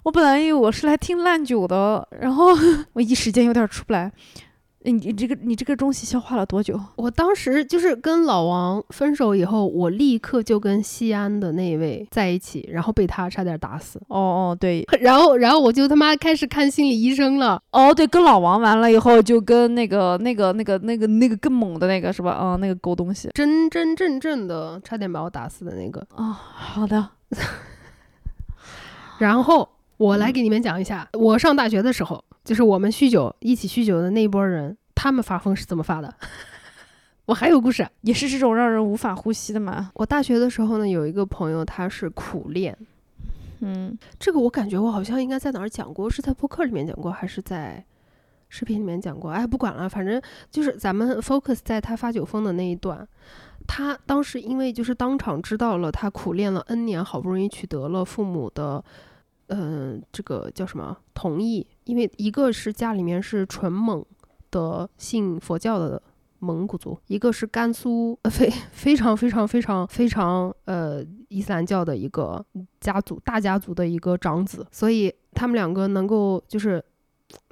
[0.03, 2.47] 我本来以为我是来听烂酒的，然后
[2.93, 4.11] 我一时间有点出不来。
[4.85, 6.77] 你你这个你这个东西消化了多久？
[6.97, 13.97] 我当时就是跟老王分手以后，我立刻就跟西安的那位在一起，然后被他差点打死。
[14.09, 17.61] 哦哦，对， 然后然后我就他妈开始看心理医生了。
[17.71, 22.31] 哦，对，跟老王完了以后，就跟那个那个那个那个那个更猛的那个是吧？
[22.31, 26.05] 啊，那个狗东西，真真正正的差点把我打死的那个。
[26.13, 27.07] 啊，好的。
[29.17, 29.69] 然后。
[29.97, 36.13] 我来给你们讲一下，我上大学的时候，就是我们酗酒一起酗酒的那一波人，他们发疯是怎么发的？
[37.25, 39.91] 我还有故事，也是这种让人无法呼吸的嘛。
[39.93, 42.77] 我大学的时候呢，有一个朋友，他是苦练，
[43.61, 47.81] 嗯，这个我感觉我好像应该在哪儿讲过，是在播客里面讲过，还是在
[48.49, 49.31] 视频里面讲过？
[49.31, 53.07] 哎，不管了，反正就是咱们 focus 在他发酒疯的那一段。
[53.65, 58.83] 他当时因为就是当场知道了他苦练了 N 年，好不容易取得了父母的。
[59.47, 60.97] 嗯，这个叫什么？
[61.13, 64.05] 同意，因为一个是家里面是纯蒙
[64.51, 66.01] 的信佛教的
[66.39, 72.45] 蒙古族，一个是甘肃非非常非常非常非常呃伊斯兰教的一个
[72.79, 76.83] 家族大家族的一个长子，所以他们两个能够就是。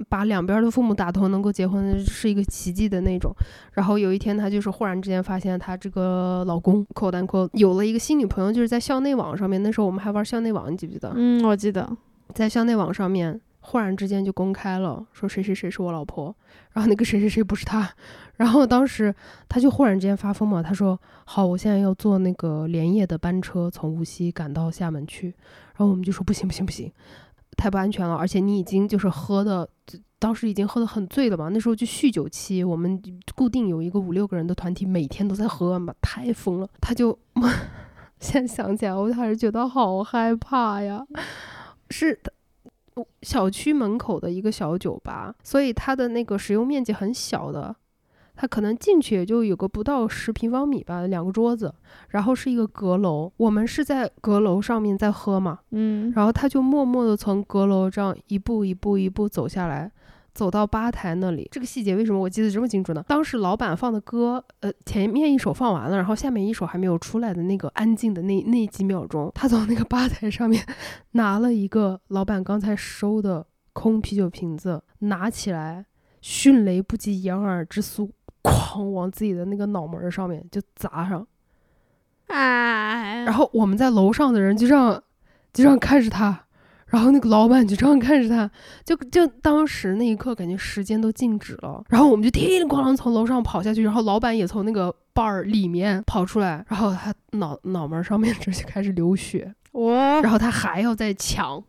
[0.08, 3.32] 把两边的父母打通，能够结婚是一个奇迹的那种。
[3.72, 9.62] 然后有一天，她就是忽然之间发现，她这个老公（扣单扣）有了一个新女朋友，就是在校内网上面。
[9.62, 11.12] 那时候我们还玩校内网，你记不记得？
[11.14, 11.88] 嗯，我记得，
[12.34, 16.34] 在校内网上面，忽然之间就公开了，说谁谁谁是我老婆，
[16.72, 17.88] 然后那个谁谁谁不是他。
[18.36, 19.14] 然后当时
[19.48, 25.28] 他就忽然之间发疯嘛，他说：“好，我现在要坐那个连夜的班车从无锡赶到厦门去。”
[25.76, 26.90] 然后我们就说：“不行，不行，不行。”
[27.56, 29.68] 太不安全了，而且你已经就是喝的，
[30.18, 31.48] 当时已经喝得很醉了嘛。
[31.48, 33.00] 那时候就酗酒期，我们
[33.34, 36.68] 固定有一个五六个人的团体，每天都在喝嘛，太疯了。
[36.80, 37.16] 他就
[38.18, 41.04] 现在想起来，我还是觉得好害怕呀。
[41.90, 42.18] 是
[43.22, 47.74] 小区门口的一个小酒吧，所以它的那个使用面积很小的。
[48.42, 51.72] 他可能进去也就有个不到十平方米吧，两个桌子，
[52.08, 53.32] 然后是一个阁楼。
[53.36, 59.88] 我们是在阁楼上面在喝嘛，嗯，然后他就默默地从阁楼这样一步一步一步走下来，
[60.34, 61.46] 走到吧台那里。
[61.52, 63.04] 这个细节为什么我记得这么清楚呢？
[63.06, 70.66] 当时老板放的歌，呃，前面一首放完了，然后下面一首还没有出来的那个安静的那那几秒钟，他从那个吧台上面
[71.12, 75.86] 拿了一个老板刚才收的空啤酒瓶子，拿起来。
[76.24, 81.26] 迅雷不及掩耳之速，哐往自己的那个脑门儿上面就砸上。
[82.28, 84.94] 哎，然后我们在楼上的人就这样
[85.52, 86.46] 就这样看着他，
[86.86, 88.50] 然后那个老板就这样看着他，
[88.84, 101.62] 就就当时那一刻感觉时间都静止了，然后我们就叮铃咣啷从楼上跑下去，然后老板也从那个 bar 里面跑出来，然后他脑脑门上面这 就开始流血，哇然后他还要再抢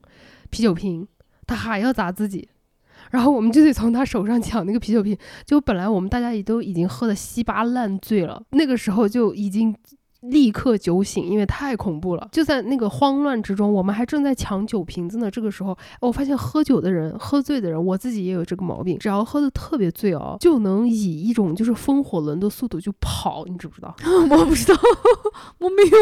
[0.50, 1.06] 啤酒瓶，
[1.46, 2.48] 他还要砸自己。
[3.13, 9.76] 然后我们就得从他手上抢那个啤酒瓶，就本来我们大家也都已经喝的稀巴烂醉了，那个时候就已经
[10.21, 12.28] 立刻酒醒，因为太恐怖了。
[12.32, 15.30] 就在那个慌乱之中，我们还正在抢酒瓶子呢。
[15.30, 23.93] 这个时候，我发现喝酒的人、喝醉的人，我自己也有这个毛病，只要喝的特别醉哦，就能以一种就是风火轮的速度就跑，你知不知道？
[24.32, 24.73] 我不知道，
[25.60, 25.97] 我没有。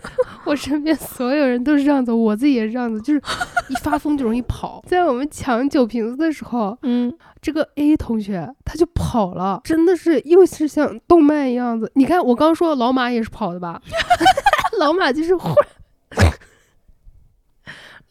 [0.46, 3.20] 我身边所有人都是这样子，我自己也是这样子，就是
[3.68, 4.82] 一发疯就容易跑。
[4.88, 11.90] 在我们抢酒瓶子的时候，嗯，这个 A 同学他就跑了，真的是又是像动漫一样子。
[11.94, 13.80] 你看我刚说老马也是跑的吧？
[14.78, 15.48] 老马就是忽
[16.10, 16.32] 然，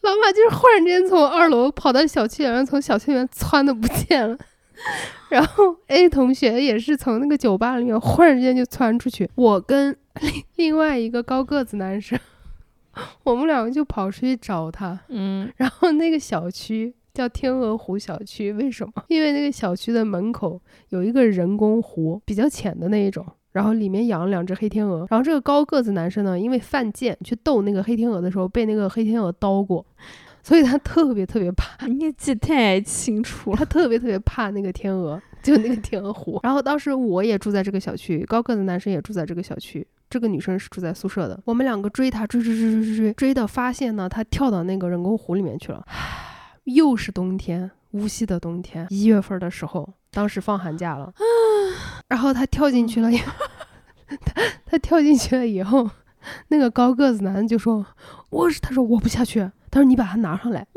[0.02, 4.36] 老马就是忽然之间从二楼跑到小区里面，从小区里面窜的不见了。
[5.28, 12.16] 然后 A 同学也是从那个酒吧里面忽然之间就窜出去，我跟另另外一个高个子男生，
[13.24, 14.98] 我们两个就跑出去找他。
[15.08, 18.92] 嗯， 然后那个小区叫天鹅湖小区，为什么？
[19.08, 25.06] 因为那个小区的门口有一个人工湖，比较浅的那一种，然后里面养了两只黑天鹅。
[25.10, 29.84] 然后这个高个子男生呢，因为犯贱去逗那个黑天鹅的时候，被那个黑天鹅叨过，
[30.42, 33.56] 所以他特别特别怕，你记太清楚了。
[33.56, 36.38] 他特别特别怕那个天鹅，就那个天鹅湖。
[36.42, 39.86] 然后当时我也住在这个小区，高个子男生也住在这个小区。
[40.10, 45.84] 这个女生是住在宿舍的，我们两个追她，追追追追追追，追到发现呢，她跳到那个人工湖里面去了。
[46.64, 51.12] 又是冬天，无锡的冬天，一月份的时候，当时放寒假了，
[52.08, 53.32] 然后她跳进去了以后，
[54.24, 55.88] 她她跳进去了以后，
[56.48, 57.86] 那个高个子男就说
[58.30, 59.40] ：“我是，他说我不下去，
[59.70, 60.66] 他说你把她拿上来。”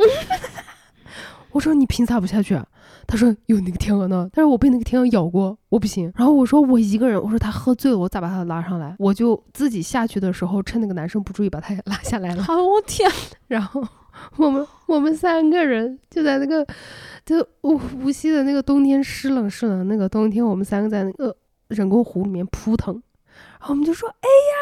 [1.52, 2.66] 我说你凭啥不下去啊？
[3.08, 6.12] 他说有那个天鹅呢，但是我被那个天鹅咬过，我不行。
[6.16, 8.96] 然后我说我一个人，我说他喝醉了，我咋把他拉上来？
[9.00, 12.44] 我就自己下去的时候，趁那个男生不注意，把他也拉下来了。
[12.44, 13.10] 好，我天，
[13.48, 13.84] 然后
[14.38, 16.66] 我们我们三个人就在那个
[17.26, 21.36] 就无无锡的那个冬天湿冷湿冷的那个冬天，我们三个在那个
[21.68, 22.94] 人工湖里面扑腾，
[23.60, 24.56] 然后我们就说：“哎呀，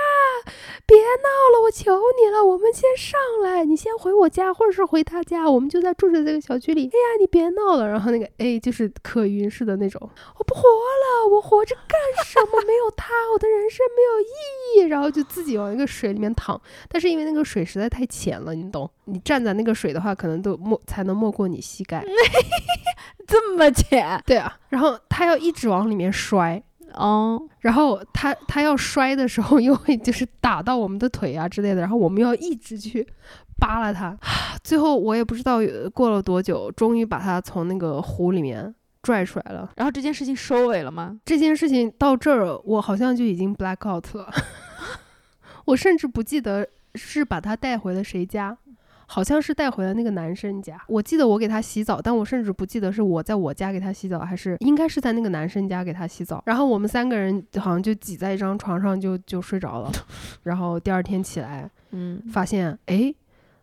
[0.86, 6.86] 别闹了，我求你了，我们先上来，你先回我家，或者是回他家，我们就在住在这个小区里。
[6.86, 9.99] 哎呀，你别闹了。”然后那个 A 就是可云似的那种，
[10.38, 12.62] 我不活了，我活着干什么？
[12.65, 14.88] 没有他，我的人生没有意义。
[14.88, 16.60] 然后就自己往那个水里面躺。
[16.88, 18.89] 但是因为那个水实在太浅了，你懂？
[19.06, 22.04] 你站在那个水的话，可能都没才能没过你膝盖。
[23.28, 26.62] 这么浅对啊，然后他要一直往里面摔，
[26.93, 33.08] 哦，然后他他要摔的时候 又会就是打到我们的腿啊之类的，然后我们要一直去
[33.60, 34.17] 扒拉他。
[34.63, 39.69] 最后我也不知道呃过了多久，终于把他从那个湖里面拽出来了。
[39.75, 41.19] 然后这件事情收尾了吗？
[41.25, 44.30] 这件事情到这儿，我好像就已经 black out 了，
[45.65, 48.58] 我甚至不记得是把他带回了谁家。
[49.12, 56.43] 好像是带回了那个男生家，我记得我给他洗澡，但我甚至不记得是我在我家给他洗澡，还是应该是在那个男生家给他洗澡。
[56.45, 59.91] 然后我们三个人好像就挤在一张床上就就睡着了，
[60.43, 63.12] 然后第二天起来嗯，发现，哎，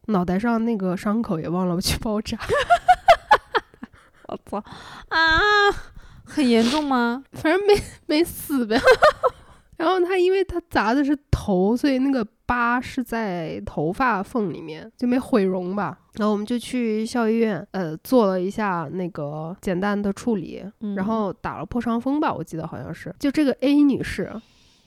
[0.07, 2.37] 脑袋上那个伤口也忘了去包扎，
[4.27, 4.59] 我操
[5.11, 5.39] 啊，
[6.25, 7.23] 很严重吗？
[7.35, 7.75] 反正没
[8.07, 8.77] 没死呗。
[9.79, 15.99] 然后他因为他砸的是头，所以那个疤是在头发缝里面，就没毁容吧。
[16.15, 23.15] 然后我们就去校医院，呃，做了一下那个简单的处理，嗯然后打了破伤风吧，我记得好像是。
[23.19, 24.33] 就这个 A 女士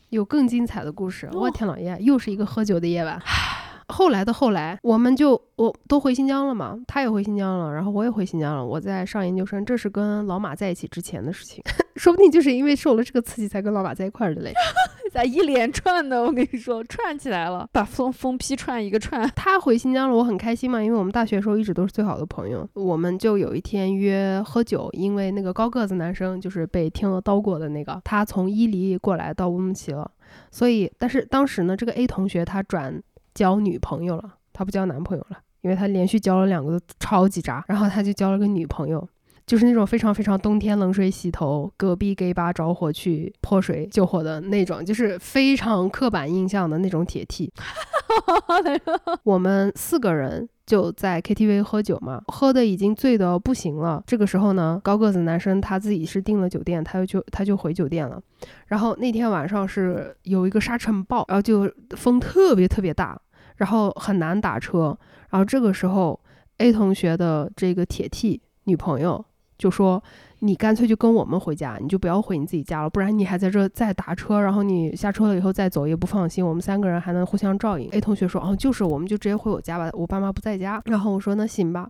[0.10, 3.22] 有更精彩的故事，我哦天老爷，又是一个喝酒的夜晚。
[3.90, 8.66] 后来的后来，我们就我都回新疆了嘛，他也回新疆了，然后我也回新疆了。
[8.66, 11.64] 我在上研究生，这是跟老马在一起之前的事情，
[11.98, 14.54] 说不定就是因为受了这个刺激才跟老马在一块儿的嘞。
[15.12, 16.22] 咋一连串的？
[16.22, 19.28] 我跟你说，串起来了， 把封封批串一个串。
[19.36, 22.68] 他回新疆了，我很开心嘛，因为我们大学的时候一直都是最好的朋友。
[22.76, 30.12] 我们就有一天约喝酒，因为那个高个子男生就是被天鹅刀过的那个，他从伊犁过来到乌鲁木齐了，
[30.52, 33.02] 所以但是当时呢，这个 A 同学他转
[33.34, 39.08] 交女朋友了，他不交男朋友了，因为他连续交了两个都超级渣，然后他就交了个女朋友。
[39.46, 47.52] 就是那种非常非常冬天冷水洗头，隔壁 gay 吧着火去泼水救火的那种，就是非常刻板印象的那种铁 T。
[49.24, 54.04] 我们四个人就在 KTV 喝酒嘛，喝的已经醉得不行了。
[54.06, 58.22] 这个时候呢，高个子男生他自己是订了酒店，他就他就回酒店了。
[58.68, 63.20] 然后那天晚上是有一个沙尘暴，然后就风特别特别大，
[63.58, 64.98] 然后很难打车。
[65.30, 66.20] 然后这个时候
[66.58, 69.26] A 同学的这个铁 T 女朋友
[69.58, 70.04] 就说。
[70.42, 76.46] 你干脆就跟我们回家，你就不要回你自己家了，不然你还在这再打车，然后你下车了以后再走也不放心。
[76.46, 77.90] 我们三个人还能互相照应。
[77.92, 80.82] A 同学说，哦，就是，我们就直接回我家吧，我爸妈不在家。
[80.86, 81.90] 然后我说，那行吧，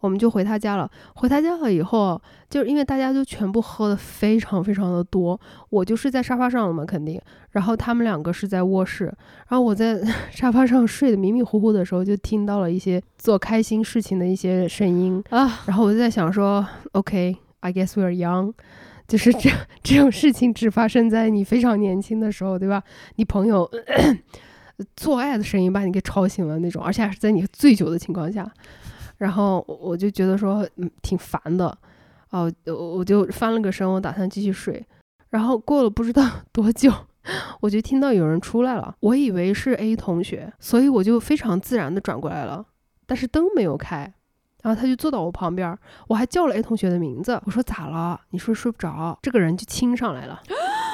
[0.00, 0.90] 我们就回他家了。
[1.16, 7.20] 回他家了以后，就是因为大家都全部喝的非常非常的多，我就睡在沙发上了嘛，肯定。
[7.50, 9.04] 然后他们两个是在卧室，
[9.48, 10.00] 然后我在
[10.32, 15.60] 沙发上睡得迷迷糊糊的时候，就听到了一些做开心事情的一些声音啊。
[15.66, 17.36] 然后我就在想说，OK。
[17.60, 18.52] I guess we are young，
[19.08, 19.50] 就是这
[19.82, 22.82] 这种事情只发生在你非常年轻的时候，对吧？
[23.16, 23.70] 你朋友
[24.96, 28.50] 做爱的声音把你给吵醒了那种，而且还是在你醉酒的情况下。
[29.18, 31.76] 然后我就觉得说，嗯，挺烦的。
[32.30, 34.82] 哦，我我就翻了个身，我打算继续睡。
[35.28, 36.90] 然后过了不知道 多久，
[37.60, 38.96] 我就听到有人出来了。
[39.00, 42.64] 我以为是 A 同学，所以我就非常自然的转过来了，
[43.04, 44.14] 但是灯没有开。
[44.62, 45.76] 然后他就坐到我旁边，
[46.08, 48.20] 我还叫了 A 同学的名字，我说咋了？
[48.30, 49.18] 你说睡不着？
[49.22, 50.42] 这个人就亲上来了，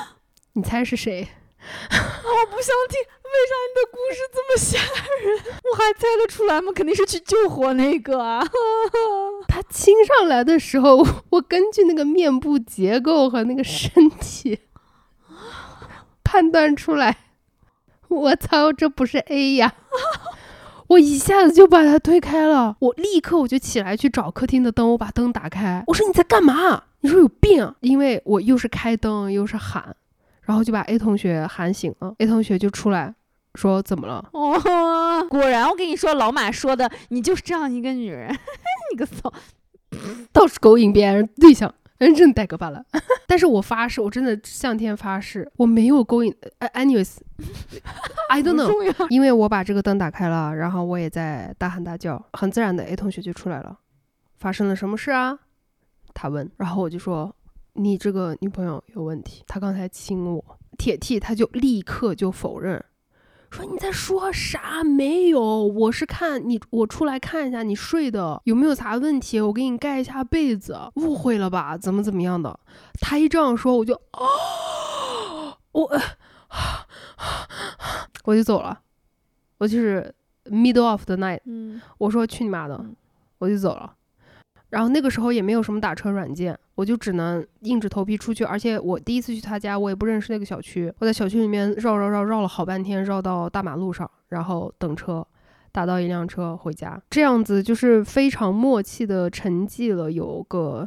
[0.55, 1.29] 你猜是谁？
[1.59, 5.61] 我不想听，为啥你的故事这么吓人？
[5.73, 6.71] 我还猜得出来吗？
[6.73, 8.47] 肯定是去救火那个啊！
[9.49, 14.61] 他亲上来的时候， 我根据那个面部结构和那个身体
[16.23, 17.17] 判断出来，
[18.09, 19.75] 我操，这不是 A 呀！
[20.89, 25.83] 我一下子就把他推开了，我立刻我就起来去找客厅的灯，我把灯打开。
[25.87, 26.85] 我说你在干嘛？
[27.01, 27.75] 你说有病？
[27.81, 29.97] 因为我又是开灯又是喊，
[30.43, 32.15] 然后就把 A 同学喊醒了。
[32.19, 33.15] A 同学就出来
[33.55, 34.29] 说怎么了？
[34.33, 38.31] 哦，果然我跟你说，老马说的，你就是这样一个女人，
[38.93, 39.33] 你个骚，
[40.33, 41.75] 到处勾引别人对象。
[41.99, 42.85] 真正带个罢了，
[43.27, 46.35] 但是我发誓，我真的向天发誓，我没有勾引。
[46.75, 53.79] Anyways，I don't know，因为我把这个灯打开了，然后我也在大喊大叫，很自然的 A 同学就出来了。
[54.39, 55.39] 发生了什么事啊？
[56.13, 57.35] 他问，然后我就说，
[57.73, 60.59] 你这个女朋友有问题，她刚才亲我。
[60.79, 62.85] 铁 T 他就立刻就否认。
[63.51, 64.85] 说你在说啥？
[64.85, 70.79] 没有，我是看你，我出来看一下你睡的有没有啥问题，我给你盖一下被子。
[70.97, 71.77] 误会了吧？
[71.77, 72.59] 怎么怎么样的？
[73.01, 75.91] 他一这样说，我就哦，我
[78.25, 78.81] 我就走了，
[79.59, 82.85] 我就是 middle of the night，嗯我说去你妈的，
[83.39, 83.96] 我就走了。
[84.77, 88.45] 然后那个时候也没有什么打车软件，我就只能硬着头皮出去。
[88.45, 90.93] 而且我第一次去他家，我也不认识那个小区。
[90.99, 95.27] 我在小区里面绕绕绕绕了好半天，绕到大马路上，然后等车，
[95.73, 97.01] 打到一辆车回家。
[97.09, 100.87] 这样子就是非常默契的沉寂了有个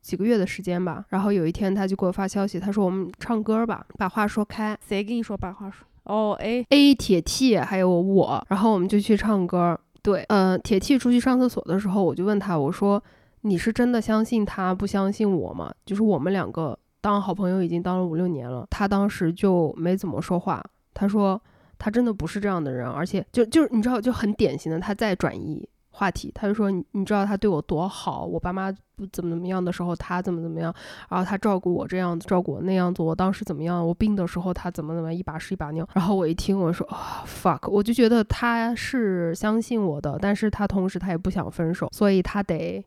[0.00, 1.04] 几个月的时间吧。
[1.10, 4.76] 然后有一天他就给我发消息，他说我们唱歌吧，把话说开。
[4.84, 5.86] 谁跟你说把话说？
[6.06, 9.78] 哦，A A 铁 T 还有我，然后我们就去唱歌。
[10.02, 13.00] 对，呃，铁 T 出去上厕所的时候，我就问他，我说。
[13.42, 15.72] 你是真的相信他不相信我吗？
[15.86, 20.62] 就是我们两个当好朋友已经当了五六年了，他当时就没怎么说话。
[20.92, 21.40] 他说
[21.78, 26.32] 他真的不是这样的人，而且就就是你知道就很典型的他在转移话题。
[26.34, 30.74] 他就说你你知道他对我多好，我爸妈不怎么怎么样的时候他怎么怎么样，
[31.08, 33.86] 然后他照顾我这样子照顾我那样子，我当时怎么样？
[33.86, 35.88] 我病的时候他怎么怎么一把屎一把尿。
[35.94, 42.84] 然后我一听我说啊 fuck，我就觉得他是相信我的，但是他同时他也不想分手，所以他得。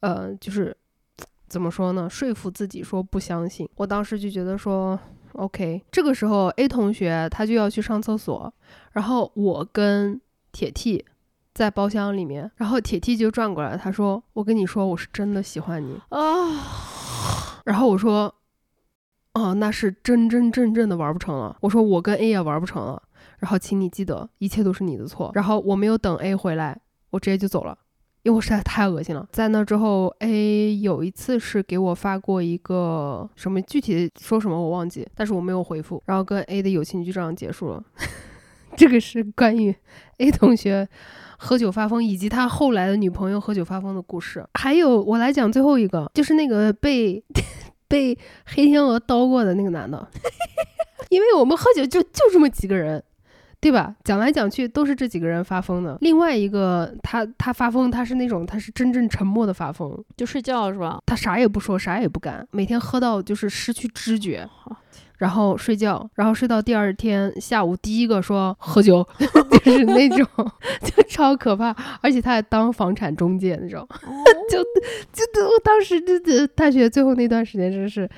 [0.00, 0.76] 呃，就是
[1.48, 2.08] 怎么说呢？
[2.08, 3.68] 说服自己说不相信。
[3.76, 4.98] 我当时就觉得说
[5.32, 5.82] ，OK。
[5.90, 8.52] 这个时候，A 同学他就要去上厕所，
[8.92, 10.20] 然后我跟
[10.52, 11.04] 铁 T
[11.54, 16.20] 在包厢里面，然后铁 T 就转过来，他说：“我跟你说，我是真的喜欢你啊。”
[17.64, 18.32] 然后我说
[19.34, 23.02] ：“哦，那是真真正正的玩不成了。”我说：“我跟 A 也玩不成了。”
[23.38, 25.30] 然后请你记得，一切都是你的错。
[25.34, 26.80] 然后我没有等 A 回来，
[27.10, 27.76] 我直接就走了。
[28.28, 29.26] 因为我实在太恶心了。
[29.32, 36.02] 在那之后，A 有一次是给我发过一个什么具体说什么我忘记，但是我没有回复。
[36.04, 37.82] 然后跟 A 的友情就这样结束了。
[38.76, 39.74] 这个是关于
[40.18, 40.86] A 同学
[41.38, 44.46] 喝酒发疯以及他后来的女朋友喝酒发疯的故事。
[44.52, 47.24] 还有我来讲最后一个，就是那个被
[47.88, 50.06] 被黑天鹅刀过的那个男的。
[51.08, 53.02] 因为我们喝酒就就这么几个人。
[53.60, 53.94] 对吧？
[54.04, 55.98] 讲来讲去都是这几个人发疯的。
[56.00, 60.98] 另外一个他他发疯，他是那种他是真正沉默的发疯，就睡觉是吧？
[61.06, 64.48] 他啥也不说，啥也不干，每天喝到就是失去知觉。
[65.18, 69.04] 然后睡觉，然后睡到第二天下午，第一个说喝酒，
[69.64, 70.24] 就是那种，
[70.80, 71.74] 就超可怕。
[72.00, 73.84] 而且他还当房产中介那种，
[74.48, 78.08] 就就我当时就就大学最后那段时间真是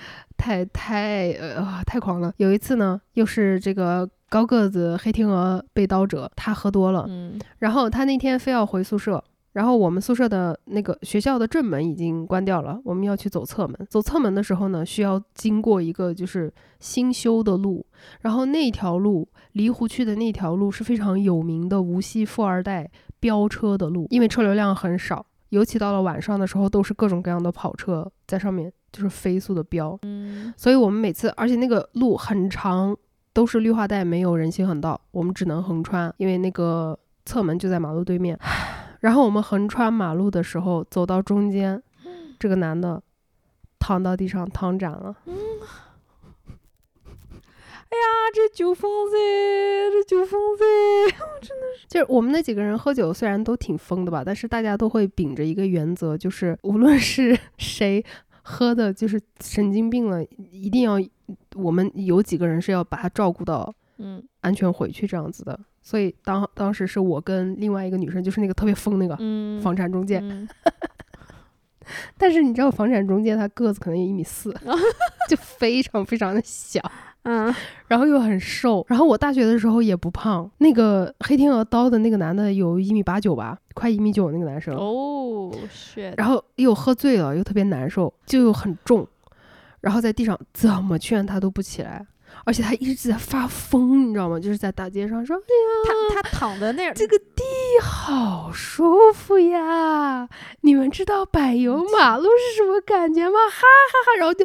[0.40, 2.32] 太太呃太狂了。
[2.38, 9.22] 有一次呢，又是这个高个子黑天鹅被刀者，他喝多了，嗯然后他那天非要回宿舍，
[9.52, 13.86] 然后我们宿舍的那个学校的正门已经关掉了，我们要去走侧门。
[13.90, 17.84] 走侧门的时候呢，需要经过一个就是新修的路，
[18.22, 29.98] 然后那条路离湖区的那条路是非常有名的无锡富二代飙车的路，因为车流量很少，尤其到了晚上的时候，都是各种各样的跑车在上面就是飞速的飙。
[30.02, 32.96] 嗯所以我们每次，而且那个路很长，
[33.32, 38.38] 都是绿化带，没有人行横道，我们只能横穿，因为那个侧门就在马路对面。
[39.00, 41.82] 然后我们横穿马路的时候，走到中间，
[42.38, 43.02] 这个男的
[43.78, 45.16] 躺到地上躺斩了。
[45.26, 45.34] 嗯
[47.92, 49.16] 哎呀，这酒疯子，
[49.90, 50.62] 这酒疯子，
[51.42, 58.04] 真的是就是我们那几个人喝酒，虽然都挺疯的吧，但是大家都会秉着一个原则，就是无论是谁
[58.50, 60.94] 喝的，就是神经病了，一定要
[61.54, 64.22] 我们有几个人是要把他照顾到嗯。
[64.40, 65.58] 安全回去这样子的。
[65.82, 70.48] 所以当当时是我跟另外一个女生，就是那个特别疯那个嗯，房产中介，嗯。
[72.16, 74.54] 但是你知道房产中介他个子可能有一米四，
[75.28, 76.80] 就非常非常的小，
[77.24, 77.54] 嗯
[77.88, 78.84] 然后又很瘦。
[78.88, 84.74] 然后我大学的时候也不胖，那个黑天鹅刀的那个男的有一米八九吧，快一米九那个男生。
[84.74, 85.52] 哦
[86.16, 89.06] 然后又喝醉了，又特别难受，就又很重，
[89.80, 92.06] 然后在地上怎么劝他都不起来，
[92.44, 94.38] 而且他一直在发疯，你知道吗？
[94.38, 97.42] 就是在大街上说他他躺在那儿这个地
[97.82, 100.28] 好舒服呀，
[100.60, 103.38] 你们知道柏油马路是什么感觉吗？
[103.50, 104.18] 哈哈哈！
[104.18, 104.44] 然后就，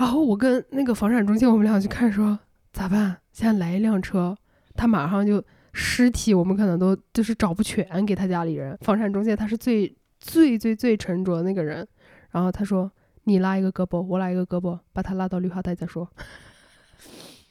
[0.00, 2.38] 然后我跟那个房产中介我们俩去看说
[2.72, 3.18] 咋办？
[3.32, 4.34] 现在来一辆车，
[4.74, 5.44] 他马上就
[5.74, 8.74] 尸体，我们可能都就是找不全给他家里人。
[8.80, 11.86] 房产中介他是最最最最沉着的那个人，
[12.30, 12.90] 然后他说
[13.24, 16.08] 你拉一个胳膊，我拉一个胳膊，把他拉到绿化带再说。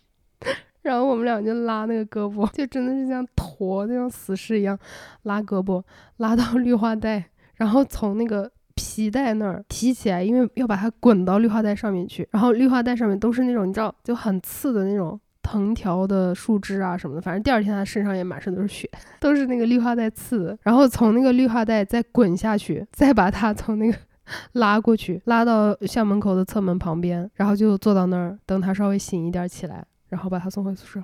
[0.81, 4.75] 然后我们俩就拉那个胳膊，就真的是像驼那种死尸一样
[5.21, 5.83] 拉胳膊，
[6.17, 8.51] 拉到绿化带，然后从那个
[8.81, 12.25] 皮带那儿提起来，因为要把它滚到绿化带上面去。
[12.31, 20.57] 然后绿化带上面都是那种你知道就很刺的那种藤条的树枝啊什么的，反正第二天他身上也满身都是血， 都是那个绿化带刺。
[20.61, 23.97] 然后从那个绿化带再滚下去，再把它从那个
[24.53, 31.03] 拉过去，拉到校门口的侧门旁边，然后就坐到那儿等他稍微醒一点起来，然后把他送回宿舍。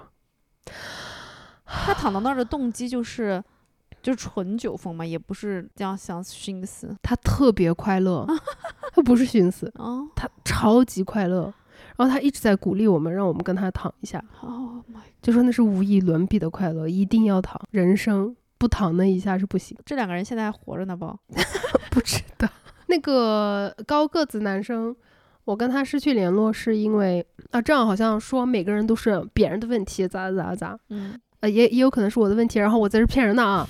[1.66, 3.44] 他躺到那儿的动机就是
[4.06, 8.24] 就是纯酒疯嘛，也不是这样想寻死他特别快乐，
[8.94, 11.52] 他不是寻死，哦他超级快乐。
[11.98, 19.76] 然后他一直在鼓励我们，让我们跟他躺一下，哦 my，就说那是无以伦比的快乐，一定要躺，人生不躺那一下是不行。
[19.86, 21.18] 这两个人现在还活着呢不？
[21.90, 22.48] 不知道
[22.88, 24.96] 那个高个子男生，
[25.46, 33.66] 我跟他失去联络是因为啊，这样好像说每个人都是别人的问题，咋咋咋咋，嗯呃，也也有可能是我的问题，然后我在这骗人的啊。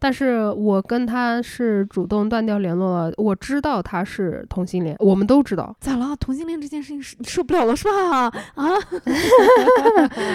[0.00, 5.76] 但是我跟他是主动断掉联络了，我知道他是同性恋，我们都知道。
[5.78, 6.16] 咋了？
[6.16, 8.26] 同性恋这件事情是你受不了了是吧？
[8.56, 8.64] 啊，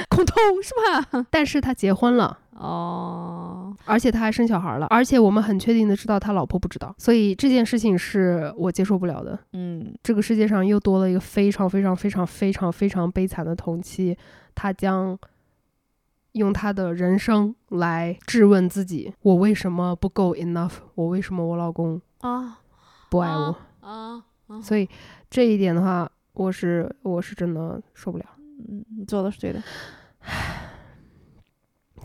[0.10, 0.72] 恐同是
[1.12, 1.26] 吧？
[1.32, 9.38] 但是他结婚了，哦，而且他还生小孩了，而且我们很确定的知道他老婆不知道，所以这件事情是我接受不了的。
[9.54, 14.16] 嗯这个世界上又多了一个非常非常非常非常非常悲惨的同期，
[14.54, 15.18] 他将
[16.36, 20.74] 用他的人生来质问自己：我为什么不够 enough？
[20.94, 22.60] 我为什么我老公啊
[23.10, 23.58] 不爱我？
[23.82, 24.24] 啊，
[24.62, 24.88] 所以
[25.30, 28.26] 这一点的话，我是我是真的受不了。
[28.70, 29.62] 嗯，你做的是对的，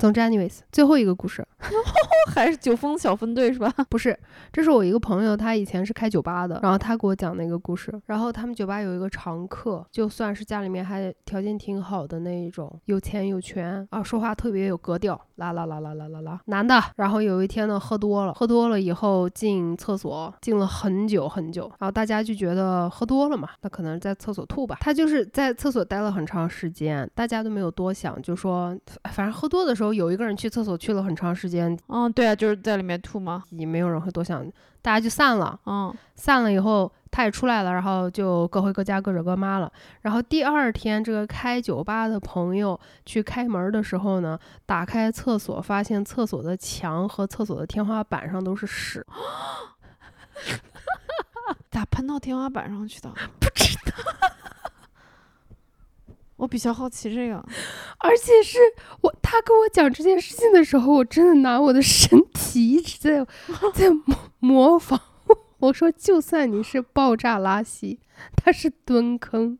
[0.01, 1.47] 总之，anyways，最后一个故事
[2.35, 3.71] 还是酒疯小分队是吧？
[3.91, 4.19] 不是，
[4.51, 7.93] 这是我一个朋友，他以前是开酒吧的，然后他给我讲那个故事。
[8.07, 16.83] 然后他们酒吧有一个常客，就算是家里面还条件挺好的那一种，有钱有权啊，说话特别有格调，啦啦啦啦啦啦啦，男的。
[16.97, 24.79] 然后有一天呢，喝多了，喝多了以后进厕所，进了很久很久，然后大家就觉得喝多了嘛，那可能在厕所吐吧。
[24.81, 28.75] 他就是在厕所待了很长时间，大家都没有多想，就说
[29.11, 29.90] 反正喝多的时候。
[29.91, 33.43] 候有一个人去厕所去了很长时间，嗯，对啊，就是在里面吐嘛。
[33.51, 34.45] 也没有人会多想，
[34.81, 35.59] 大家就散了。
[35.67, 39.71] 嗯，散了以后，他也出来了，然后就各回各家各找各妈了。
[40.03, 49.05] 然后第二天，这个开酒吧的朋友去开门的时候呢，打开厕所，发现厕所的墙和厕所的天花板上都是屎。
[51.71, 53.11] 咋喷到天花板上去的？
[53.39, 53.93] 不知道，
[56.41, 57.37] 我比较好奇这个。
[57.99, 58.59] 而且是
[59.03, 63.25] 我他跟我讲这件事情的时候，我真的拿我的身体一直在
[63.75, 65.01] 在模模仿。
[65.61, 68.01] 我说，就算你是爆炸拉稀，
[68.35, 69.59] 他是蹲坑，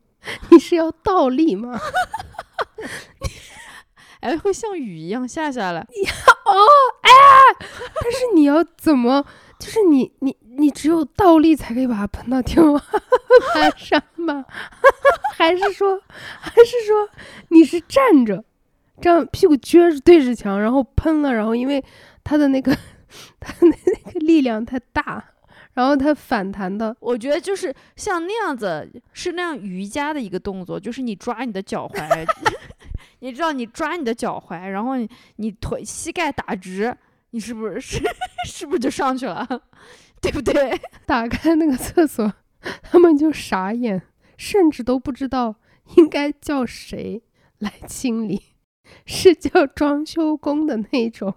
[0.49, 1.79] 你是要倒立吗？
[4.21, 5.81] 哎，会像雨一样下下来。
[5.81, 6.53] 哦，
[7.01, 7.09] 哎，
[7.59, 9.25] 但是你要怎么？
[9.61, 12.83] 就是你你你只有倒立才可以把它喷到天花
[13.53, 14.43] 板上吗？
[15.35, 16.01] 还是说
[16.39, 17.07] 还是说
[17.49, 18.43] 你是站着，
[18.99, 21.83] 这样屁股撅着对着墙，然后喷了，然后因为
[22.23, 22.75] 它的那个
[23.39, 25.23] 它的那个力量太大，
[25.73, 26.97] 然后它反弹的。
[26.99, 32.27] 我觉得就是像那样子，是那样瑜伽的一个动作，就是你抓你的脚踝，
[33.19, 36.97] 你知道你抓你的脚踝，然后你你腿膝盖打直。
[37.33, 37.97] 你是不是是
[38.47, 39.47] 是不是就上去了，
[40.21, 40.79] 对不对？
[41.05, 42.33] 打开那个厕所，
[42.83, 44.01] 他们就傻眼，
[44.37, 45.55] 甚至都不知道
[45.97, 47.21] 应该叫谁
[47.59, 48.41] 来清理，
[49.05, 51.33] 是叫装修工的那种，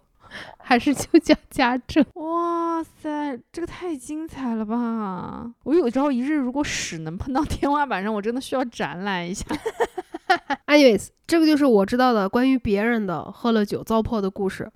[0.59, 2.05] 还是就叫家政？
[2.15, 5.53] 哇塞，这个太精彩了吧！
[5.65, 9.47] 我有朝一日如果屎能喷到天花板上，我真的需要展览一下。
[10.67, 14.71] Anyways，这个就是我知道的关于别人的喝了酒糟粕的故事。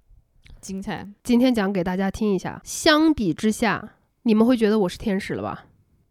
[0.68, 1.08] 精彩！
[1.24, 2.60] 今天讲给大家听一下。
[2.62, 3.94] 相比之下，
[4.24, 5.64] 你们会觉得我是天使了吧？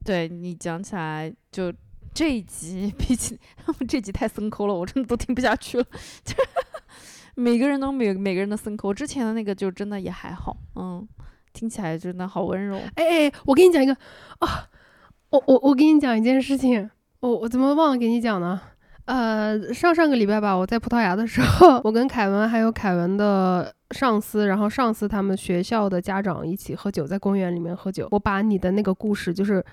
[0.03, 1.71] 对你讲起来，就
[2.11, 3.39] 这一集 比起
[3.87, 5.85] 这集太森抠了，我真的都听不下去了。
[7.37, 11.07] 每个人都每每个人的森抠，之前的那个就真的也还好，嗯，
[11.53, 12.79] 听起来真的好温柔。
[12.95, 13.93] 哎哎，我跟你讲一个
[14.39, 14.67] 啊，
[15.29, 16.89] 我我我跟你讲一件事情，
[17.19, 18.59] 我我怎么忘了给你讲呢？
[19.05, 23.71] 呃，上上个礼拜吧，我在葡萄牙的时候，我跟凯文还有凯文的。
[23.91, 28.07] 上司，然后上司他们学校的家长一起喝酒，在公园里面喝酒。
[28.11, 29.63] 我把你的那个故事，就是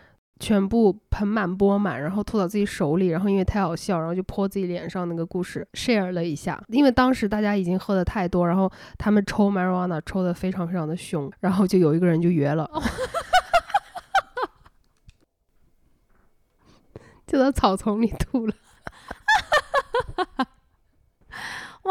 [0.41, 6.63] 全部盆满钵满，然后吐到自己手里，然后因为太好笑，然后就泼自己脸上那个故事 share 了一下。
[6.69, 12.71] 因为当时大家已经喝的太多，然后他们抽 marijuana 抽的非常非常的凶，然后就有一个人就约了，
[17.27, 18.55] 就在草丛里吐了。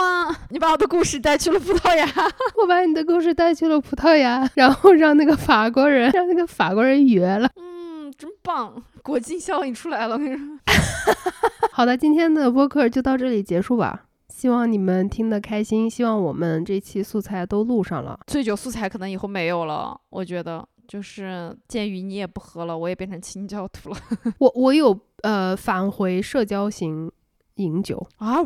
[0.03, 0.35] 哇！
[0.49, 2.05] 你把我的故事带去了葡萄牙，
[2.61, 7.49] 我把你的故事带去了葡萄牙，然后让那个法国人，让那个法国人约了。
[7.55, 10.59] 嗯，真棒，国际效应出来了，我跟你说。
[11.71, 14.05] 好的，今天的播客就到这里结束吧。
[14.29, 18.19] 希望你们听得开心，希望我们这期素材都录上了。
[18.27, 23.97] 醉酒素材可能以后没有了，我觉得就是鉴于你也不喝了，我也变成清教徒了。
[24.39, 27.09] 我我有呃返回社交型
[27.55, 28.41] 饮酒啊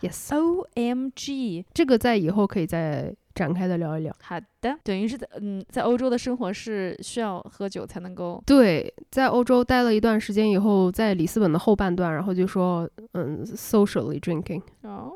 [0.00, 4.14] ，really？Yes，O M G，这个在以后可以再展开的聊一聊。
[4.22, 8.42] 好的，等于是在嗯，在欧洲的生活是需要喝酒才能够。
[8.46, 14.62] 对，在欧洲待了一段时间以后，在里斯本的后半段，然后就说嗯，socially drinking。
[14.82, 15.12] 哦，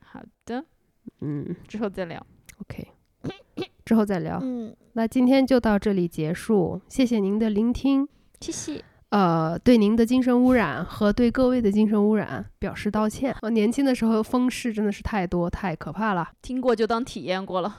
[0.00, 0.64] 好的，
[1.20, 2.24] 嗯，之后再聊。
[2.60, 2.88] OK，
[3.84, 4.40] 之后再聊。
[4.42, 8.08] 嗯，那今天就到这里结束，谢谢您的聆听，
[8.40, 8.84] 谢谢。
[9.10, 13.34] 呃，对您的精神污染和对各位的精神污染表示道歉。
[13.40, 16.28] 我年轻的时候风事真的是太多，太可怕了。
[16.42, 17.74] 听过就当体验过了。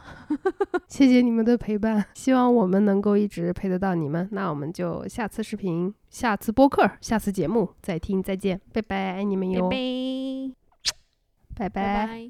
[0.90, 4.28] 谢谢你们的陪伴，希望我们能够一直陪得到你们。
[4.32, 12.28] 那我们就下次视频、下次播客、下次节目再听再见，拜拜，爱你们哟，拜拜，拜拜。